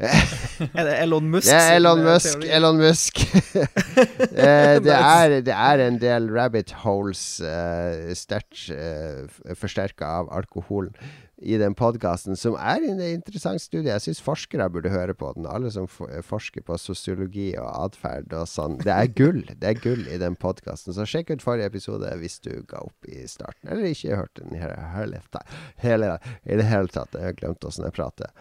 [0.78, 2.34] Er det Elon Musk er Elon eh, Musk.
[2.34, 2.50] teori?
[2.56, 3.22] Elon Musk.
[4.44, 9.26] eh, det, er, det er en del rabbit holes uh, sterkt uh,
[9.58, 10.94] forsterka av alkoholen
[11.40, 13.88] i den podkasten, som er en interessant studie.
[13.88, 15.48] Jeg syns forskere burde høre på den.
[15.48, 18.76] Alle som forsker på sosiologi og atferd og sånn.
[18.84, 19.40] Det er gull.
[19.48, 20.92] Det er gull i den podkasten.
[20.96, 24.60] Så sjekk ut forrige episode hvis du ga opp i starten, eller ikke hørte den
[24.60, 25.22] hele, hele,
[25.80, 27.16] hele, i det hele tatt.
[27.16, 28.36] Jeg har glemt åssen jeg prater.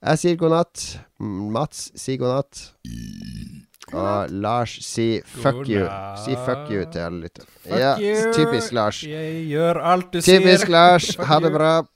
[0.00, 0.84] Jeg sier god natt.
[1.20, 2.60] Mats sier god natt.
[3.90, 5.84] Og Lars sier fuck you.
[6.24, 7.50] Si fuck you til alle lytterne.
[7.68, 7.94] Ja,
[8.32, 9.02] typisk Lars.
[9.04, 10.72] Jeg gjør alt du Typisk sier.
[10.72, 11.10] Lars.
[11.20, 11.72] Ha det bra.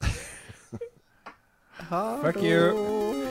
[2.25, 3.24] Fuck you.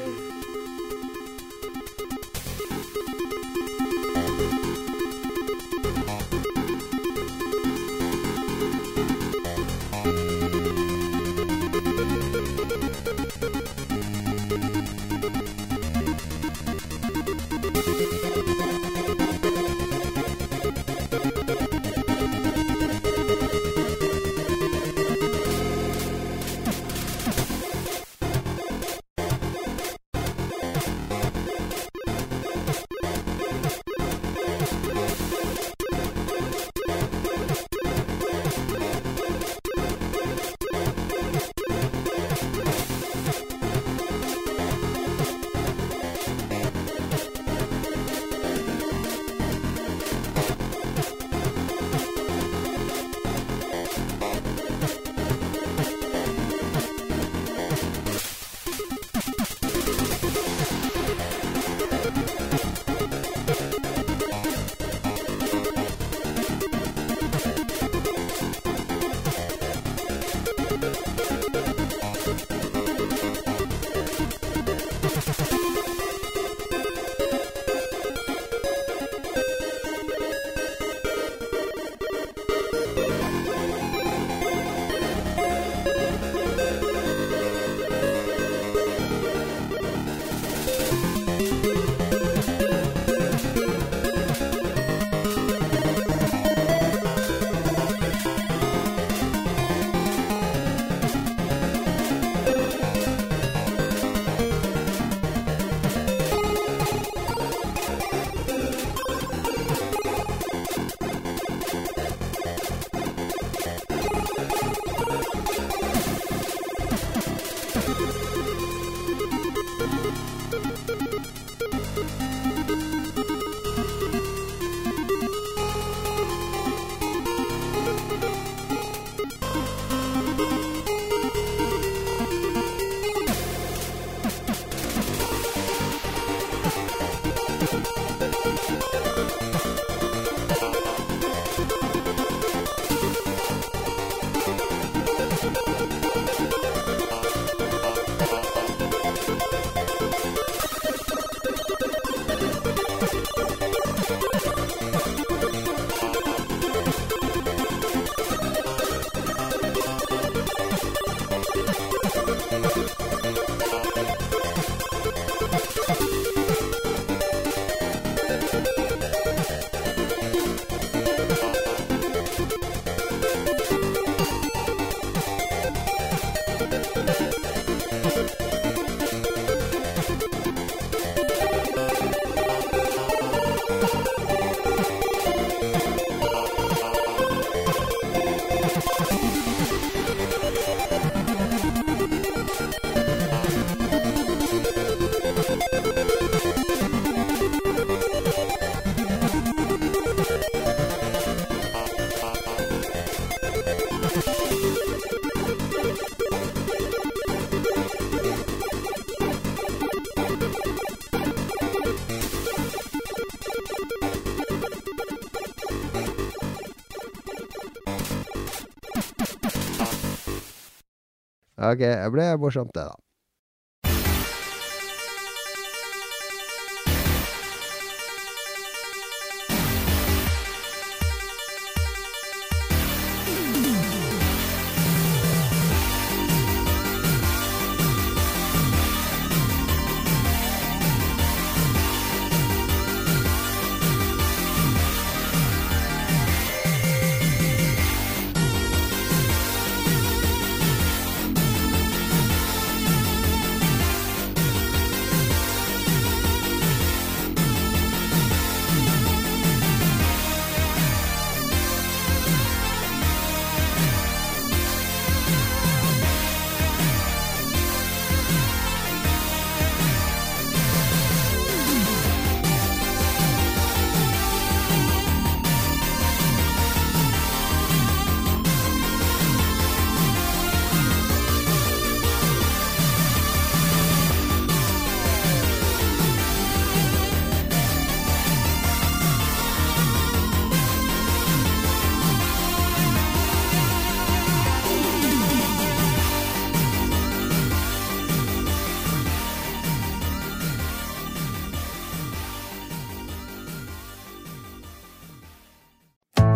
[221.74, 223.03] Ok, det ble morsomt, det, da.